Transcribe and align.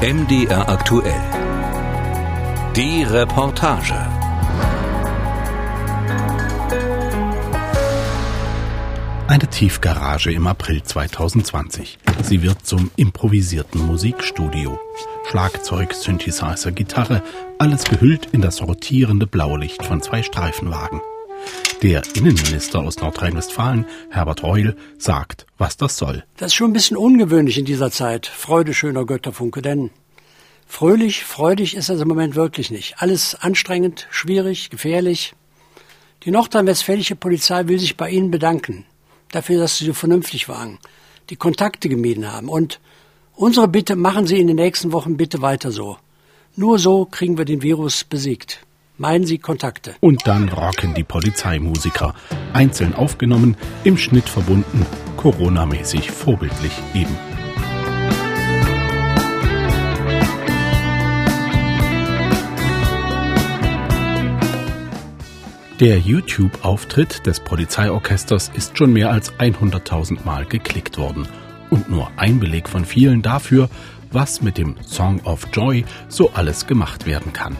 MDR 0.00 0.68
aktuell. 0.68 1.20
Die 2.76 3.02
Reportage. 3.02 3.96
Eine 9.26 9.48
Tiefgarage 9.50 10.30
im 10.30 10.46
April 10.46 10.84
2020. 10.84 11.98
Sie 12.22 12.42
wird 12.42 12.64
zum 12.64 12.92
improvisierten 12.94 13.84
Musikstudio. 13.84 14.78
Schlagzeug, 15.28 15.92
Synthesizer, 15.92 16.70
Gitarre, 16.70 17.24
alles 17.58 17.82
gehüllt 17.82 18.26
in 18.26 18.40
das 18.40 18.62
rotierende 18.62 19.26
Blaulicht 19.26 19.84
von 19.84 20.00
zwei 20.00 20.22
Streifenwagen. 20.22 21.00
Der 21.82 22.02
Innenminister 22.14 22.80
aus 22.80 22.96
Nordrhein-Westfalen, 22.96 23.86
Herbert 24.10 24.42
Reul, 24.42 24.76
sagt, 24.98 25.46
was 25.58 25.76
das 25.76 25.96
soll. 25.96 26.24
Das 26.36 26.48
ist 26.48 26.54
schon 26.54 26.70
ein 26.70 26.72
bisschen 26.72 26.96
ungewöhnlich 26.96 27.56
in 27.56 27.66
dieser 27.66 27.92
Zeit. 27.92 28.26
Freude 28.26 28.74
schöner 28.74 29.06
Götterfunke, 29.06 29.62
denn 29.62 29.90
fröhlich, 30.66 31.22
freudig 31.22 31.76
ist 31.76 31.88
das 31.88 32.00
im 32.00 32.08
Moment 32.08 32.34
wirklich 32.34 32.72
nicht. 32.72 32.96
Alles 32.98 33.36
anstrengend, 33.36 34.08
schwierig, 34.10 34.70
gefährlich. 34.70 35.34
Die 36.24 36.32
nordrhein-westfälische 36.32 37.14
Polizei 37.14 37.68
will 37.68 37.78
sich 37.78 37.96
bei 37.96 38.10
Ihnen 38.10 38.32
bedanken 38.32 38.84
dafür, 39.30 39.60
dass 39.60 39.78
Sie 39.78 39.86
so 39.86 39.92
vernünftig 39.92 40.48
waren, 40.48 40.78
die 41.30 41.36
Kontakte 41.36 41.88
gemieden 41.88 42.32
haben. 42.32 42.48
Und 42.48 42.80
unsere 43.36 43.68
Bitte, 43.68 43.94
machen 43.94 44.26
Sie 44.26 44.40
in 44.40 44.48
den 44.48 44.56
nächsten 44.56 44.92
Wochen 44.92 45.16
bitte 45.16 45.42
weiter 45.42 45.70
so. 45.70 45.96
Nur 46.56 46.80
so 46.80 47.04
kriegen 47.04 47.38
wir 47.38 47.44
den 47.44 47.62
Virus 47.62 48.02
besiegt. 48.02 48.66
Meinen 49.00 49.26
Sie 49.26 49.38
Kontakte? 49.38 49.94
Und 50.00 50.26
dann 50.26 50.48
rocken 50.48 50.92
die 50.92 51.04
Polizeimusiker. 51.04 52.16
Einzeln 52.52 52.96
aufgenommen, 52.96 53.56
im 53.84 53.96
Schnitt 53.96 54.28
verbunden, 54.28 54.84
Corona-mäßig 55.16 56.10
vorbildlich 56.10 56.72
eben. 56.94 57.16
Der 65.78 66.00
YouTube-Auftritt 66.00 67.24
des 67.24 67.38
Polizeiorchesters 67.38 68.50
ist 68.52 68.76
schon 68.76 68.92
mehr 68.92 69.12
als 69.12 69.32
100.000 69.34 70.24
Mal 70.24 70.44
geklickt 70.44 70.98
worden. 70.98 71.28
Und 71.70 71.88
nur 71.88 72.10
ein 72.16 72.40
Beleg 72.40 72.68
von 72.68 72.84
vielen 72.84 73.22
dafür, 73.22 73.70
was 74.10 74.42
mit 74.42 74.58
dem 74.58 74.74
Song 74.84 75.20
of 75.20 75.46
Joy 75.52 75.84
so 76.08 76.32
alles 76.32 76.66
gemacht 76.66 77.06
werden 77.06 77.32
kann. 77.32 77.56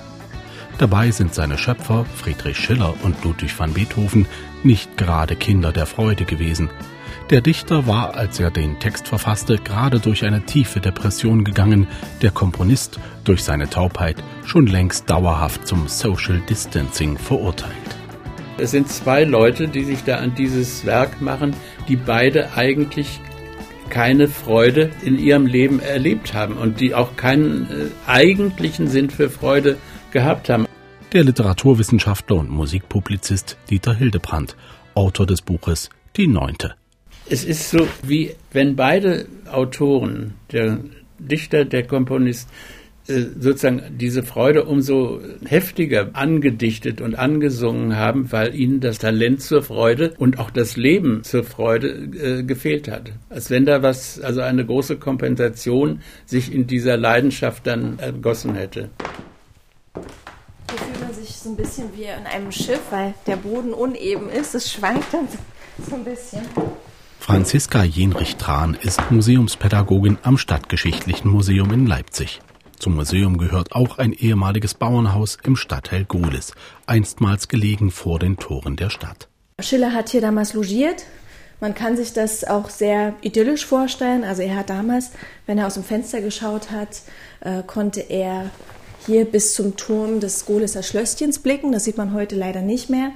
Dabei 0.79 1.11
sind 1.11 1.35
seine 1.35 1.59
Schöpfer 1.59 2.05
Friedrich 2.05 2.57
Schiller 2.57 2.95
und 3.03 3.25
Ludwig 3.25 3.59
van 3.59 3.75
Beethoven 3.75 4.27
nicht 4.63 4.97
gerade 4.97 5.35
Kinder 5.35 5.73
der 5.73 5.87
Freude 5.87 6.25
gewesen. 6.25 6.71
Der 7.31 7.41
Dichter 7.41 7.89
war, 7.89 8.15
als 8.15 8.39
er 8.39 8.53
den 8.53 8.79
Text 8.79 9.09
verfasste, 9.09 9.59
gerade 9.59 9.99
durch 9.99 10.25
eine 10.25 10.47
tiefe 10.47 10.81
Depression 10.81 11.43
gegangen, 11.43 11.89
der 12.23 12.31
Komponist 12.31 13.01
durch 13.25 13.43
seine 13.43 13.69
Taubheit 13.69 14.23
schon 14.47 14.69
längst 14.69 15.11
dauerhaft 15.11 15.67
zum 15.67 15.89
Social 15.89 16.41
Distancing 16.49 17.19
verurteilt. 17.19 17.75
Es 18.57 18.71
sind 18.71 18.89
zwei 18.89 19.25
Leute, 19.25 19.67
die 19.67 19.83
sich 19.83 20.05
da 20.05 20.19
an 20.19 20.37
dieses 20.37 20.87
Werk 20.87 21.21
machen, 21.21 21.57
die 21.89 21.97
beide 21.97 22.53
eigentlich 22.55 23.21
keine 23.91 24.29
Freude 24.29 24.91
in 25.03 25.19
ihrem 25.19 25.47
Leben 25.47 25.81
erlebt 25.81 26.35
haben 26.35 26.55
und 26.55 26.79
die 26.79 26.95
auch 26.95 27.17
keinen 27.17 27.65
äh, 27.65 28.11
eigentlichen 28.11 28.87
Sinn 28.87 29.11
für 29.11 29.29
Freude 29.29 29.77
gehabt 30.11 30.49
haben. 30.49 30.68
Der 31.13 31.25
Literaturwissenschaftler 31.25 32.37
und 32.37 32.51
Musikpublizist 32.51 33.57
Dieter 33.71 33.95
Hildebrandt, 33.95 34.57
Autor 34.95 35.25
des 35.25 35.41
Buches 35.41 35.89
Die 36.17 36.27
Neunte. 36.27 36.75
Es 37.31 37.45
ist 37.45 37.71
so, 37.71 37.89
wie 38.03 38.35
wenn 38.53 38.77
beide 38.77 39.27
Autoren, 39.51 40.35
der 40.53 40.81
Dichter, 41.19 41.65
der 41.65 41.87
Komponist, 41.87 42.51
äh, 43.07 43.23
sozusagen 43.41 43.97
diese 43.97 44.23
Freude 44.23 44.67
umso 44.67 45.21
heftiger 45.47 46.11
angedichtet 46.13 47.01
und 47.01 47.15
angesungen 47.15 47.97
haben, 47.97 48.31
weil 48.31 48.55
ihnen 48.55 48.81
das 48.81 48.99
Talent 48.99 49.41
zur 49.41 49.63
Freude 49.63 50.13
und 50.19 50.39
auch 50.39 50.51
das 50.51 50.77
Leben 50.77 51.25
zur 51.25 51.43
Freude 51.43 51.89
äh, 51.89 52.43
gefehlt 52.43 52.87
hat. 52.87 53.13
Als 53.31 53.49
wenn 53.49 53.65
da 53.65 53.83
was, 53.83 54.21
also 54.21 54.43
eine 54.43 54.67
große 54.67 54.97
Kompensation 54.99 56.03
sich 56.27 56.53
in 56.53 56.67
dieser 56.67 56.99
Leidenschaft 56.99 57.67
dann 57.67 57.99
ergossen 57.99 58.57
hätte. 58.57 58.91
Hier 60.71 60.79
fühlt 60.79 61.01
man 61.01 61.15
sich 61.15 61.28
so 61.41 61.51
ein 61.51 61.57
bisschen 61.57 61.97
wie 61.97 62.05
in 62.05 62.27
einem 62.27 62.53
Schiff, 62.53 62.81
weil 62.91 63.15
der 63.27 63.37
Boden 63.37 63.73
uneben 63.73 64.29
ist. 64.29 64.55
Es 64.55 64.73
schwankt 64.73 65.13
dann 65.13 65.29
so 65.89 65.95
ein 65.95 66.05
bisschen. 66.05 66.43
Franziska 67.21 67.85
Jenrich-Tran 67.85 68.77
ist 68.81 69.11
Museumspädagogin 69.11 70.19
am 70.23 70.39
Stadtgeschichtlichen 70.39 71.31
Museum 71.31 71.73
in 71.73 71.87
Leipzig. 71.87 72.41
Zum 72.79 72.95
Museum 72.95 73.39
gehört 73.39 73.73
auch 73.73 73.99
ein 73.99 74.13
ehemaliges 74.13 74.75
Bauernhaus 74.75 75.37
im 75.43 75.57
Stadtteil 75.57 76.05
Gohlis, 76.05 76.53
einstmals 76.87 77.49
gelegen 77.49 77.91
vor 77.91 78.19
den 78.19 78.37
Toren 78.37 78.77
der 78.77 78.89
Stadt. 78.89 79.29
Schiller 79.61 79.93
hat 79.93 80.11
hier 80.11 80.21
damals 80.21 80.55
logiert. 80.55 81.05
Man 81.61 81.75
kann 81.75 81.97
sich 81.97 82.13
das 82.13 82.45
auch 82.45 82.71
sehr 82.71 83.15
idyllisch 83.21 83.67
vorstellen. 83.67 84.23
Also 84.23 84.43
er 84.43 84.55
hat 84.57 84.71
damals, 84.71 85.11
wenn 85.47 85.59
er 85.59 85.67
aus 85.67 85.75
dem 85.75 85.83
Fenster 85.83 86.21
geschaut 86.21 86.71
hat, 86.71 87.03
äh, 87.41 87.65
konnte 87.65 88.01
er 88.01 88.51
hier 89.07 89.25
bis 89.25 89.55
zum 89.55 89.77
Turm 89.77 90.21
des 90.21 90.47
Gohliser 90.47 90.83
Schlösschens 90.83 91.39
blicken. 91.39 91.73
Das 91.73 91.85
sieht 91.85 91.97
man 91.97 92.13
heute 92.13 92.37
leider 92.37 92.63
nicht 92.63 92.91
mehr. 92.91 93.13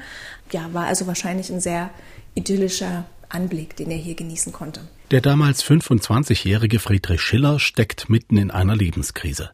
Ja, 0.51 0.69
war 0.73 0.87
also 0.87 1.07
wahrscheinlich 1.07 1.51
ein 1.51 1.61
sehr 1.61 1.91
idyllischer 2.35 3.05
Anblick, 3.29 3.77
den 3.77 3.91
er 3.91 3.97
hier 3.97 4.15
genießen 4.15 4.53
konnte. 4.53 4.81
Der 5.11 5.21
damals 5.21 5.65
25-jährige 5.65 6.79
Friedrich 6.79 7.21
Schiller 7.21 7.59
steckt 7.59 8.09
mitten 8.09 8.37
in 8.37 8.51
einer 8.51 8.77
Lebenskrise. 8.77 9.51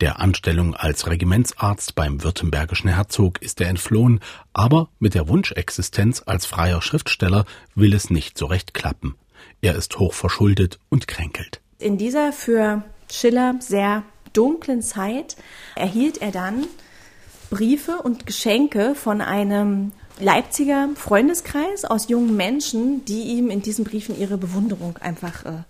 Der 0.00 0.18
Anstellung 0.18 0.74
als 0.74 1.06
Regimentsarzt 1.06 1.94
beim 1.94 2.24
württembergischen 2.24 2.90
Herzog 2.90 3.40
ist 3.40 3.60
er 3.60 3.68
entflohen, 3.68 4.20
aber 4.52 4.88
mit 4.98 5.14
der 5.14 5.28
Wunschexistenz 5.28 6.22
als 6.26 6.46
freier 6.46 6.82
Schriftsteller 6.82 7.44
will 7.74 7.94
es 7.94 8.10
nicht 8.10 8.36
so 8.36 8.46
recht 8.46 8.74
klappen. 8.74 9.14
Er 9.60 9.76
ist 9.76 9.98
hoch 9.98 10.12
verschuldet 10.12 10.78
und 10.88 11.06
kränkelt. 11.06 11.60
In 11.78 11.96
dieser 11.96 12.32
für 12.32 12.82
Schiller 13.10 13.54
sehr 13.60 14.02
dunklen 14.34 14.82
Zeit 14.82 15.36
erhielt 15.74 16.20
er 16.20 16.30
dann 16.30 16.66
Briefe 17.50 18.02
und 18.02 18.26
Geschenke 18.26 18.94
von 18.94 19.20
einem 19.20 19.92
Leipziger 20.20 20.90
Freundeskreis 20.94 21.84
aus 21.84 22.08
jungen 22.08 22.36
Menschen, 22.36 23.04
die 23.04 23.22
ihm 23.22 23.50
in 23.50 23.62
diesen 23.62 23.84
Briefen 23.84 24.18
ihre 24.18 24.38
Bewunderung 24.38 24.96
einfach 24.98 25.44
äh, 25.44 25.62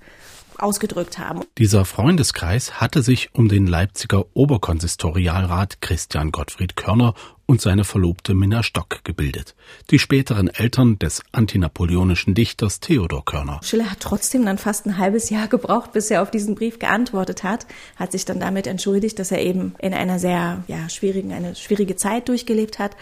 ausgedrückt 0.59 1.19
haben. 1.19 1.42
Dieser 1.59 1.84
Freundeskreis 1.84 2.81
hatte 2.81 3.03
sich 3.03 3.31
um 3.32 3.48
den 3.48 3.66
Leipziger 3.66 4.25
Oberkonsistorialrat 4.34 5.81
Christian 5.81 6.32
Gottfried 6.32 6.76
Körner 6.76 7.15
und 7.47 7.60
seine 7.60 7.84
Verlobte 7.84 8.34
Minna 8.34 8.62
Stock 8.62 9.04
gebildet, 9.04 9.54
die 9.91 9.98
späteren 9.98 10.48
Eltern 10.48 10.98
des 10.98 11.22
antinapoleonischen 11.32 12.34
Dichters 12.34 12.81
Theodor 12.81 13.25
Körner. 13.25 13.60
Schiller 13.62 13.91
hat 13.91 14.00
trotzdem 14.00 14.47
dann 14.47 14.59
fast 14.59 14.87
ein 14.87 14.98
halbes 14.98 15.31
Jahr 15.31 15.48
gebraucht, 15.48 15.92
bis 15.92 16.10
er 16.10 16.22
auf 16.22 16.31
diesen 16.31 16.54
Brief 16.54 16.78
geantwortet 16.78 17.44
hat, 17.44 17.66
hat 17.97 18.12
sich 18.12 18.25
dann 18.25 18.41
damit 18.41 18.66
entschuldigt, 18.66 19.19
dass 19.19 19.31
er 19.31 19.42
eben 19.42 19.75
in 19.78 19.92
einer 19.92 20.19
sehr 20.19 20.65
ja, 20.69 20.88
schwierigen, 20.88 21.32
eine 21.32 21.54
schwierige 21.54 21.97
Zeit 21.97 22.28
durchgelebt 22.28 22.78
hat 22.78 22.97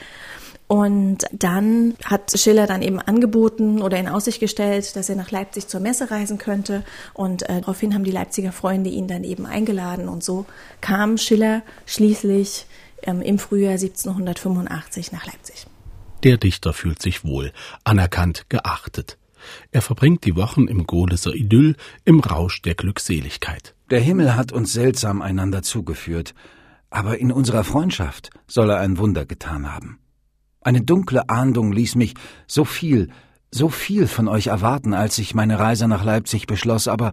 und 0.73 1.27
dann 1.33 1.97
hat 2.03 2.33
Schiller 2.35 2.67
dann 2.67 2.81
eben 2.81 2.99
angeboten 2.99 3.83
oder 3.83 3.99
in 3.99 4.09
Aussicht 4.09 4.41
gestellt, 4.41 4.97
dass 4.97 5.11
er 5.11 5.17
nach 5.17 5.31
Leipzig 5.31 5.69
zur 5.69 5.81
Messe 5.81 6.11
reisen 6.11 6.39
könnte. 6.39 6.83
Und 7.13 7.43
äh, 7.43 7.61
daraufhin 7.61 7.93
haben 7.93 8.05
die 8.05 8.11
Leipziger 8.11 8.53
Freunde 8.53 8.89
ihn 8.89 9.07
dann 9.07 9.23
eben 9.23 9.45
eingeladen. 9.45 10.09
Und 10.09 10.25
so 10.25 10.47
kam 10.81 11.19
Schiller 11.19 11.61
schließlich 11.85 12.65
ähm, 13.03 13.21
im 13.21 13.39
Frühjahr 13.39 13.73
1785 13.73 15.13
nach 15.13 15.27
Leipzig. 15.27 15.67
Der 16.23 16.39
Dichter 16.39 16.73
fühlt 16.73 17.03
sich 17.03 17.23
wohl, 17.23 17.53
anerkannt, 17.85 18.47
geachtet. 18.49 19.19
Er 19.73 19.83
verbringt 19.83 20.25
die 20.25 20.37
Wochen 20.37 20.69
im 20.69 20.87
Gohliser 20.87 21.35
Idyll, 21.35 21.77
im 22.07 22.21
Rausch 22.21 22.63
der 22.63 22.77
Glückseligkeit. 22.77 23.75
Der 23.91 24.01
Himmel 24.01 24.37
hat 24.37 24.53
uns 24.53 24.73
seltsam 24.73 25.21
einander 25.21 25.63
zugeführt, 25.63 26.33
aber 26.89 27.19
in 27.19 27.31
unserer 27.31 27.63
Freundschaft 27.63 28.31
soll 28.47 28.71
er 28.71 28.79
ein 28.79 28.97
Wunder 28.97 29.27
getan 29.27 29.71
haben. 29.71 29.99
Eine 30.65 30.83
dunkle 30.83 31.29
Ahndung 31.29 31.73
ließ 31.73 31.97
mich 31.97 32.15
so 32.47 32.65
viel, 32.65 33.09
so 33.51 33.69
viel 33.69 34.07
von 34.07 34.29
euch 34.29 34.49
erwarten, 34.49 34.95
als 34.95 35.19
ich 35.19 35.35
meine 35.35 35.59
Reise 35.59 35.89
nach 35.89 36.05
Leipzig 36.05 36.47
beschloss, 36.47 36.89
aber 36.89 37.13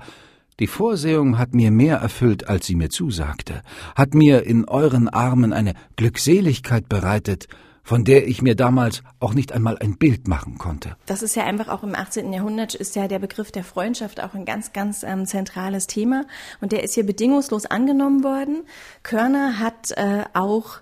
die 0.59 0.67
Vorsehung 0.67 1.37
hat 1.37 1.55
mir 1.55 1.71
mehr 1.71 1.97
erfüllt, 1.97 2.49
als 2.49 2.67
sie 2.67 2.75
mir 2.75 2.89
zusagte, 2.89 3.61
hat 3.95 4.13
mir 4.13 4.45
in 4.45 4.65
euren 4.65 5.07
Armen 5.07 5.53
eine 5.53 5.73
Glückseligkeit 5.95 6.89
bereitet, 6.89 7.47
von 7.81 8.03
der 8.03 8.27
ich 8.27 8.41
mir 8.41 8.55
damals 8.55 9.01
auch 9.19 9.33
nicht 9.33 9.51
einmal 9.51 9.77
ein 9.79 9.97
Bild 9.97 10.27
machen 10.27 10.57
konnte. 10.57 10.95
Das 11.05 11.23
ist 11.23 11.35
ja 11.35 11.45
einfach 11.45 11.69
auch 11.69 11.81
im 11.81 11.95
18. 11.95 12.31
Jahrhundert 12.33 12.75
ist 12.75 12.95
ja 12.95 13.07
der 13.07 13.19
Begriff 13.19 13.51
der 13.51 13.63
Freundschaft 13.63 14.21
auch 14.21 14.35
ein 14.35 14.45
ganz, 14.45 14.73
ganz 14.73 15.01
ähm, 15.03 15.25
zentrales 15.25 15.87
Thema 15.87 16.25
und 16.61 16.71
der 16.71 16.83
ist 16.83 16.93
hier 16.93 17.05
bedingungslos 17.05 17.65
angenommen 17.65 18.23
worden. 18.23 18.63
Körner 19.01 19.59
hat 19.59 19.91
äh, 19.91 20.25
auch 20.33 20.81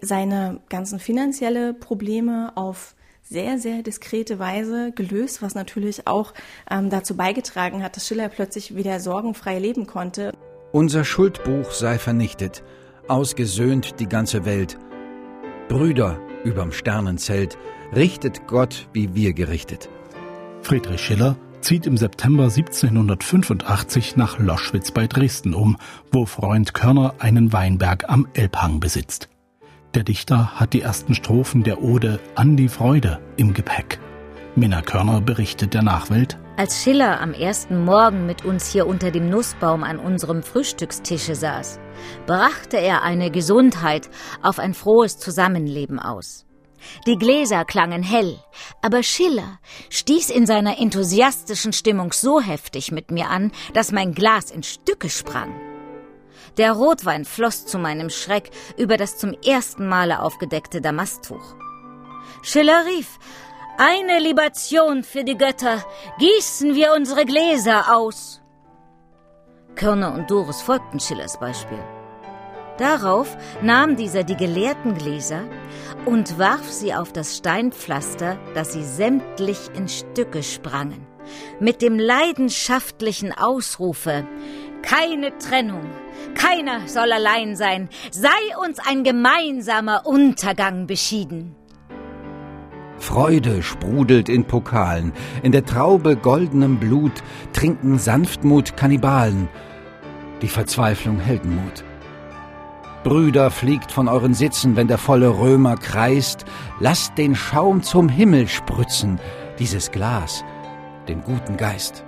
seine 0.00 0.60
ganzen 0.68 0.98
finanzielle 0.98 1.74
Probleme 1.74 2.52
auf 2.56 2.94
sehr, 3.22 3.58
sehr 3.58 3.82
diskrete 3.82 4.38
Weise 4.38 4.92
gelöst, 4.92 5.42
was 5.42 5.54
natürlich 5.54 6.06
auch 6.06 6.32
ähm, 6.70 6.90
dazu 6.90 7.16
beigetragen 7.16 7.82
hat, 7.82 7.96
dass 7.96 8.06
Schiller 8.06 8.28
plötzlich 8.28 8.74
wieder 8.74 9.00
sorgenfrei 9.00 9.58
leben 9.58 9.86
konnte. 9.86 10.32
Unser 10.72 11.04
Schuldbuch 11.04 11.70
sei 11.70 11.98
vernichtet, 11.98 12.62
ausgesöhnt 13.06 14.00
die 14.00 14.08
ganze 14.08 14.44
Welt. 14.44 14.78
Brüder 15.68 16.18
überm 16.44 16.72
Sternenzelt, 16.72 17.58
richtet 17.94 18.46
Gott, 18.46 18.88
wie 18.92 19.14
wir 19.14 19.32
gerichtet. 19.32 19.88
Friedrich 20.62 21.00
Schiller 21.00 21.36
zieht 21.60 21.86
im 21.86 21.96
September 21.96 22.44
1785 22.44 24.16
nach 24.16 24.38
Loschwitz 24.38 24.90
bei 24.90 25.06
Dresden 25.06 25.54
um, 25.54 25.76
wo 26.12 26.24
Freund 26.24 26.72
Körner 26.74 27.14
einen 27.18 27.52
Weinberg 27.52 28.08
am 28.08 28.28
Elbhang 28.34 28.80
besitzt. 28.80 29.28
Der 29.94 30.02
Dichter 30.04 30.60
hat 30.60 30.74
die 30.74 30.82
ersten 30.82 31.14
Strophen 31.14 31.62
der 31.62 31.82
Ode 31.82 32.20
An 32.34 32.56
die 32.56 32.68
Freude 32.68 33.20
im 33.36 33.54
Gepäck. 33.54 33.98
Minna 34.54 34.82
Körner 34.82 35.20
berichtet 35.20 35.72
der 35.72 35.82
Nachwelt. 35.82 36.36
Als 36.56 36.82
Schiller 36.82 37.20
am 37.20 37.32
ersten 37.32 37.84
Morgen 37.84 38.26
mit 38.26 38.44
uns 38.44 38.70
hier 38.70 38.86
unter 38.86 39.10
dem 39.10 39.30
Nussbaum 39.30 39.84
an 39.84 39.98
unserem 39.98 40.42
Frühstückstische 40.42 41.34
saß, 41.34 41.78
brachte 42.26 42.76
er 42.76 43.02
eine 43.02 43.30
Gesundheit 43.30 44.10
auf 44.42 44.58
ein 44.58 44.74
frohes 44.74 45.18
Zusammenleben 45.18 45.98
aus. 45.98 46.44
Die 47.06 47.16
Gläser 47.16 47.64
klangen 47.64 48.02
hell, 48.02 48.38
aber 48.82 49.02
Schiller 49.02 49.58
stieß 49.90 50.30
in 50.30 50.46
seiner 50.46 50.78
enthusiastischen 50.78 51.72
Stimmung 51.72 52.12
so 52.12 52.40
heftig 52.40 52.92
mit 52.92 53.10
mir 53.10 53.30
an, 53.30 53.52
dass 53.72 53.92
mein 53.92 54.12
Glas 54.12 54.50
in 54.50 54.62
Stücke 54.62 55.08
sprang. 55.08 55.67
Der 56.58 56.72
Rotwein 56.72 57.24
floss 57.24 57.66
zu 57.66 57.78
meinem 57.78 58.10
Schreck 58.10 58.50
über 58.76 58.96
das 58.96 59.16
zum 59.16 59.32
ersten 59.46 59.86
Male 59.88 60.20
aufgedeckte 60.20 60.80
Damasttuch. 60.80 61.54
Schiller 62.42 62.84
rief, 62.84 63.18
eine 63.78 64.18
Libation 64.18 65.04
für 65.04 65.22
die 65.22 65.38
Götter, 65.38 65.84
gießen 66.18 66.74
wir 66.74 66.94
unsere 66.94 67.24
Gläser 67.24 67.96
aus. 67.96 68.42
Körner 69.76 70.12
und 70.12 70.28
Doris 70.28 70.60
folgten 70.60 70.98
Schillers 70.98 71.38
Beispiel. 71.38 71.78
Darauf 72.76 73.36
nahm 73.62 73.96
dieser 73.96 74.24
die 74.24 74.36
geleerten 74.36 74.94
Gläser 74.98 75.42
und 76.06 76.38
warf 76.38 76.70
sie 76.70 76.92
auf 76.92 77.12
das 77.12 77.36
Steinpflaster, 77.36 78.36
dass 78.54 78.72
sie 78.72 78.84
sämtlich 78.84 79.58
in 79.74 79.88
Stücke 79.88 80.42
sprangen, 80.42 81.06
mit 81.60 81.82
dem 81.82 81.98
leidenschaftlichen 81.98 83.32
Ausrufe 83.32 84.26
Keine 84.82 85.36
Trennung, 85.38 85.84
keiner 86.34 86.86
soll 86.86 87.12
allein 87.12 87.56
sein, 87.56 87.88
sei 88.10 88.28
uns 88.64 88.78
ein 88.78 89.04
gemeinsamer 89.04 90.06
Untergang 90.06 90.86
beschieden. 90.86 91.54
Freude 92.98 93.62
sprudelt 93.62 94.28
in 94.28 94.44
Pokalen, 94.44 95.12
in 95.42 95.52
der 95.52 95.64
Traube 95.64 96.16
goldenem 96.16 96.78
Blut 96.78 97.22
trinken 97.52 97.98
Sanftmut 97.98 98.76
Kannibalen, 98.76 99.48
die 100.42 100.48
Verzweiflung 100.48 101.18
Heldenmut. 101.18 101.84
Brüder, 103.04 103.50
fliegt 103.50 103.92
von 103.92 104.08
euren 104.08 104.34
Sitzen, 104.34 104.76
wenn 104.76 104.88
der 104.88 104.98
volle 104.98 105.38
Römer 105.38 105.76
kreist, 105.76 106.44
lasst 106.80 107.16
den 107.16 107.34
Schaum 107.34 107.82
zum 107.82 108.08
Himmel 108.08 108.48
spritzen, 108.48 109.20
dieses 109.58 109.90
Glas, 109.92 110.44
den 111.08 111.22
guten 111.22 111.56
Geist. 111.56 112.04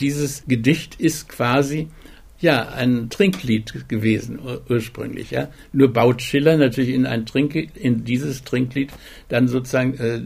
Dieses 0.00 0.44
Gedicht 0.46 1.00
ist 1.00 1.28
quasi 1.28 1.88
ja 2.40 2.68
ein 2.68 3.10
Trinklied 3.10 3.88
gewesen 3.88 4.38
ursprünglich. 4.68 5.30
Ja. 5.30 5.48
Nur 5.72 5.92
baut 5.92 6.22
Schiller 6.22 6.56
natürlich 6.56 6.90
in 6.90 7.06
ein 7.06 7.26
Trink 7.26 7.54
in 7.74 8.04
dieses 8.04 8.44
Trinklied 8.44 8.92
dann 9.28 9.48
sozusagen 9.48 9.94
äh, 9.94 10.20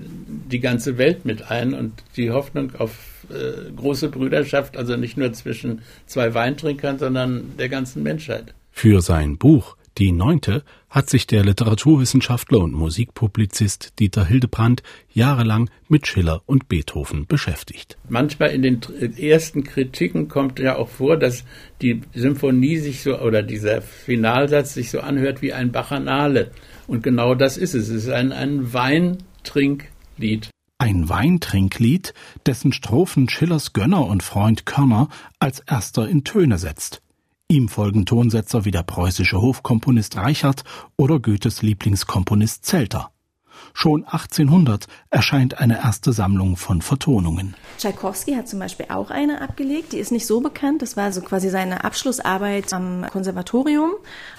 die 0.50 0.60
ganze 0.60 0.98
Welt 0.98 1.24
mit 1.24 1.50
ein 1.50 1.74
und 1.74 1.92
die 2.16 2.30
Hoffnung 2.30 2.74
auf 2.76 3.24
äh, 3.30 3.70
große 3.70 4.08
Brüderschaft, 4.08 4.76
also 4.76 4.96
nicht 4.96 5.16
nur 5.16 5.32
zwischen 5.32 5.82
zwei 6.06 6.34
Weintrinkern, 6.34 6.98
sondern 6.98 7.56
der 7.58 7.68
ganzen 7.68 8.02
Menschheit. 8.02 8.54
Für 8.72 9.00
sein 9.00 9.38
Buch 9.38 9.77
Die 9.98 10.12
Neunte 10.12 10.62
hat 10.90 11.10
sich 11.10 11.26
der 11.26 11.44
Literaturwissenschaftler 11.44 12.60
und 12.60 12.72
Musikpublizist 12.72 13.98
Dieter 13.98 14.24
Hildebrandt 14.24 14.84
jahrelang 15.12 15.70
mit 15.88 16.06
Schiller 16.06 16.40
und 16.46 16.68
Beethoven 16.68 17.26
beschäftigt. 17.26 17.98
Manchmal 18.08 18.50
in 18.50 18.62
den 18.62 18.80
ersten 19.18 19.64
Kritiken 19.64 20.28
kommt 20.28 20.60
ja 20.60 20.76
auch 20.76 20.88
vor, 20.88 21.16
dass 21.16 21.44
die 21.82 22.02
Symphonie 22.14 22.76
sich 22.76 23.02
so 23.02 23.18
oder 23.18 23.42
dieser 23.42 23.82
Finalsatz 23.82 24.74
sich 24.74 24.92
so 24.92 25.00
anhört 25.00 25.42
wie 25.42 25.52
ein 25.52 25.72
Bachanale. 25.72 26.52
Und 26.86 27.02
genau 27.02 27.34
das 27.34 27.56
ist 27.56 27.74
es. 27.74 27.88
Es 27.88 28.04
ist 28.04 28.10
ein, 28.10 28.30
ein 28.30 28.72
Weintrinklied. 28.72 30.48
Ein 30.78 31.08
Weintrinklied, 31.08 32.14
dessen 32.46 32.72
Strophen 32.72 33.28
Schillers 33.28 33.72
Gönner 33.72 34.06
und 34.06 34.22
Freund 34.22 34.64
Körner 34.64 35.08
als 35.40 35.58
erster 35.58 36.08
in 36.08 36.22
Töne 36.22 36.58
setzt. 36.58 37.02
Ihm 37.50 37.70
folgen 37.70 38.04
Tonsetzer 38.04 38.66
wie 38.66 38.70
der 38.70 38.82
preußische 38.82 39.40
Hofkomponist 39.40 40.18
Reichert 40.18 40.64
oder 40.98 41.18
Goethes 41.18 41.62
Lieblingskomponist 41.62 42.66
Zelter. 42.66 43.10
Schon 43.72 44.04
1800 44.04 44.86
erscheint 45.08 45.56
eine 45.56 45.78
erste 45.78 46.12
Sammlung 46.12 46.58
von 46.58 46.82
Vertonungen. 46.82 47.54
Tschaikowski 47.78 48.34
hat 48.34 48.48
zum 48.48 48.58
Beispiel 48.58 48.88
auch 48.90 49.10
eine 49.10 49.40
abgelegt, 49.40 49.92
die 49.92 49.98
ist 49.98 50.12
nicht 50.12 50.26
so 50.26 50.42
bekannt. 50.42 50.82
Das 50.82 50.98
war 50.98 51.10
so 51.10 51.22
quasi 51.22 51.48
seine 51.48 51.84
Abschlussarbeit 51.84 52.70
am 52.74 53.06
Konservatorium. 53.10 53.92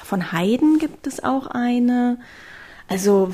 Von 0.03 0.31
Haydn 0.31 0.77
gibt 0.77 1.07
es 1.07 1.23
auch 1.23 1.47
eine. 1.47 2.19
Also 2.89 3.31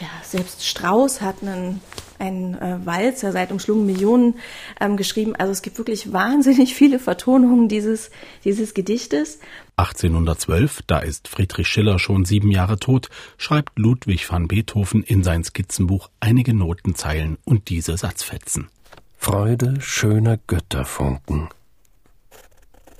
ja, 0.00 0.08
selbst 0.22 0.64
Strauss 0.64 1.20
hat 1.20 1.42
einen 1.42 1.80
ein 2.20 2.54
äh, 2.60 2.78
Walzer 2.84 3.32
seit 3.32 3.50
umschlungen 3.50 3.86
Millionen 3.86 4.34
ähm, 4.80 4.96
geschrieben. 4.96 5.34
Also 5.34 5.52
es 5.52 5.62
gibt 5.62 5.78
wirklich 5.78 6.12
wahnsinnig 6.12 6.74
viele 6.74 6.98
Vertonungen 6.98 7.68
dieses, 7.68 8.10
dieses 8.44 8.74
Gedichtes. 8.74 9.40
1812, 9.76 10.82
da 10.86 10.98
ist 10.98 11.28
Friedrich 11.28 11.66
Schiller 11.66 11.98
schon 11.98 12.24
sieben 12.24 12.50
Jahre 12.50 12.78
tot, 12.78 13.08
schreibt 13.38 13.78
Ludwig 13.78 14.30
van 14.30 14.46
Beethoven 14.46 15.02
in 15.02 15.24
sein 15.24 15.42
Skizzenbuch 15.42 16.10
einige 16.20 16.54
Notenzeilen 16.54 17.38
und 17.44 17.70
diese 17.70 17.96
Satzfetzen. 17.96 18.68
Freude 19.16 19.80
schöner 19.80 20.38
Götterfunken. 20.46 21.48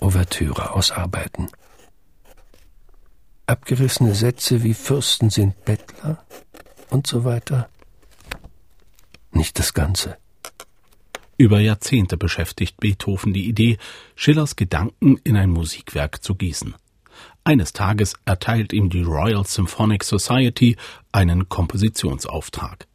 Ouvertüre 0.01 0.75
ausarbeiten. 0.75 1.51
Abgerissene 3.51 4.15
Sätze 4.15 4.63
wie 4.63 4.75
Fürsten 4.75 5.29
sind 5.29 5.65
Bettler 5.65 6.25
und 6.89 7.09
so 7.09 7.25
weiter 7.25 7.69
nicht 9.33 9.59
das 9.59 9.75
Ganze. 9.75 10.19
Über 11.37 11.59
Jahrzehnte 11.59 12.17
beschäftigt 12.17 12.77
Beethoven 12.79 13.33
die 13.33 13.49
Idee, 13.49 13.79
Schillers 14.15 14.55
Gedanken 14.55 15.17
in 15.25 15.37
ein 15.37 15.51
Musikwerk 15.51 16.23
zu 16.23 16.37
gießen. 16.37 16.77
Eines 17.43 17.73
Tages 17.73 18.15
erteilt 18.25 18.73
ihm 18.73 18.89
die 18.89 19.03
Royal 19.03 19.45
Symphonic 19.45 20.05
Society 20.05 20.77
einen 21.11 21.49
Kompositionsauftrag. 21.49 22.87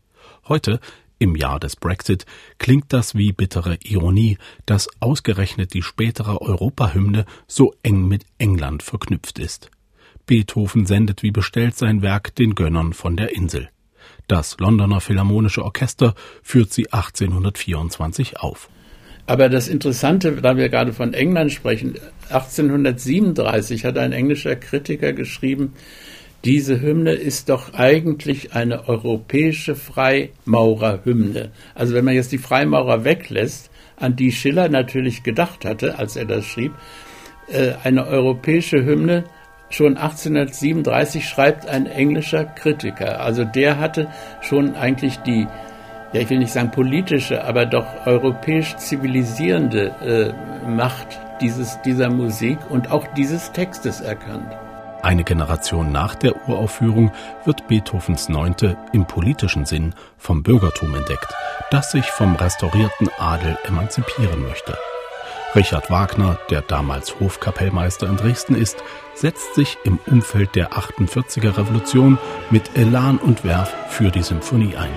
Heute, 0.47 0.79
im 1.19 1.35
Jahr 1.35 1.59
des 1.59 1.75
Brexit, 1.75 2.25
klingt 2.59 2.93
das 2.93 3.13
wie 3.13 3.33
bittere 3.33 3.77
Ironie, 3.83 4.37
dass 4.65 4.87
ausgerechnet 5.01 5.73
die 5.73 5.81
spätere 5.81 6.41
Europahymne 6.41 7.25
so 7.45 7.73
eng 7.83 8.07
mit 8.07 8.25
England 8.37 8.83
verknüpft 8.83 9.37
ist. 9.37 9.69
Beethoven 10.25 10.85
sendet 10.85 11.23
wie 11.23 11.31
bestellt 11.31 11.77
sein 11.77 12.01
Werk 12.01 12.35
den 12.35 12.55
Gönnern 12.55 12.93
von 12.93 13.15
der 13.15 13.35
Insel. 13.35 13.69
Das 14.27 14.57
Londoner 14.59 15.01
Philharmonische 15.01 15.63
Orchester 15.63 16.15
führt 16.41 16.73
sie 16.73 16.91
1824 16.91 18.39
auf. 18.39 18.69
Aber 19.27 19.49
das 19.49 19.67
Interessante, 19.67 20.33
da 20.33 20.55
wir 20.55 20.69
gerade 20.69 20.93
von 20.93 21.13
England 21.13 21.51
sprechen, 21.51 21.95
1837 22.29 23.85
hat 23.85 23.97
ein 23.97 24.11
englischer 24.11 24.55
Kritiker 24.55 25.13
geschrieben, 25.13 25.73
diese 26.43 26.79
Hymne 26.79 27.13
ist 27.13 27.49
doch 27.49 27.73
eigentlich 27.73 28.53
eine 28.53 28.87
europäische 28.87 29.75
Freimaurerhymne. 29.75 31.51
Also 31.73 31.95
wenn 31.95 32.05
man 32.05 32.13
jetzt 32.13 32.31
die 32.31 32.37
Freimaurer 32.37 33.03
weglässt, 33.03 33.71
an 33.97 34.15
die 34.15 34.31
Schiller 34.31 34.69
natürlich 34.69 35.23
gedacht 35.23 35.65
hatte, 35.65 35.97
als 35.97 36.15
er 36.15 36.25
das 36.25 36.45
schrieb, 36.45 36.73
äh, 37.47 37.73
eine 37.83 38.05
europäische 38.05 38.85
Hymne, 38.85 39.23
schon 39.75 39.97
1837 39.97 41.27
schreibt 41.27 41.67
ein 41.67 41.85
englischer 41.85 42.45
Kritiker. 42.45 43.19
Also 43.19 43.43
der 43.43 43.79
hatte 43.79 44.07
schon 44.41 44.75
eigentlich 44.75 45.17
die, 45.19 45.47
ja 46.13 46.21
ich 46.21 46.29
will 46.29 46.39
nicht 46.39 46.53
sagen 46.53 46.71
politische, 46.71 47.43
aber 47.43 47.65
doch 47.65 47.85
europäisch 48.05 48.75
zivilisierende 48.77 50.33
äh, 50.65 50.69
Macht 50.69 51.19
dieses, 51.41 51.81
dieser 51.81 52.09
Musik 52.09 52.57
und 52.69 52.89
auch 52.89 53.05
dieses 53.15 53.51
Textes 53.51 54.01
erkannt. 54.01 54.55
Eine 55.03 55.23
Generation 55.23 55.91
nach 55.91 56.15
der 56.15 56.47
Uraufführung 56.47 57.11
wird 57.43 57.67
Beethovens 57.67 58.29
Neunte 58.29 58.77
im 58.93 59.05
politischen 59.05 59.65
Sinn 59.65 59.93
vom 60.17 60.41
Bürgertum 60.41 60.95
entdeckt, 60.95 61.31
das 61.69 61.91
sich 61.91 62.05
vom 62.05 62.35
restaurierten 62.35 63.09
Adel 63.19 63.57
emanzipieren 63.67 64.41
möchte. 64.41 64.75
Richard 65.55 65.89
Wagner, 65.89 66.37
der 66.49 66.61
damals 66.61 67.17
Hofkapellmeister 67.19 68.07
in 68.07 68.17
Dresden 68.17 68.55
ist, 68.55 68.83
setzt 69.13 69.55
sich 69.55 69.77
im 69.85 69.99
Umfeld 70.05 70.53
der 70.55 70.73
48er 70.73 71.57
Revolution 71.57 72.17
mit 72.49 72.77
Elan 72.77 73.17
und 73.17 73.45
Werf 73.45 73.73
für 73.87 74.11
die 74.11 74.21
Symphonie 74.21 74.75
ein. 74.75 74.91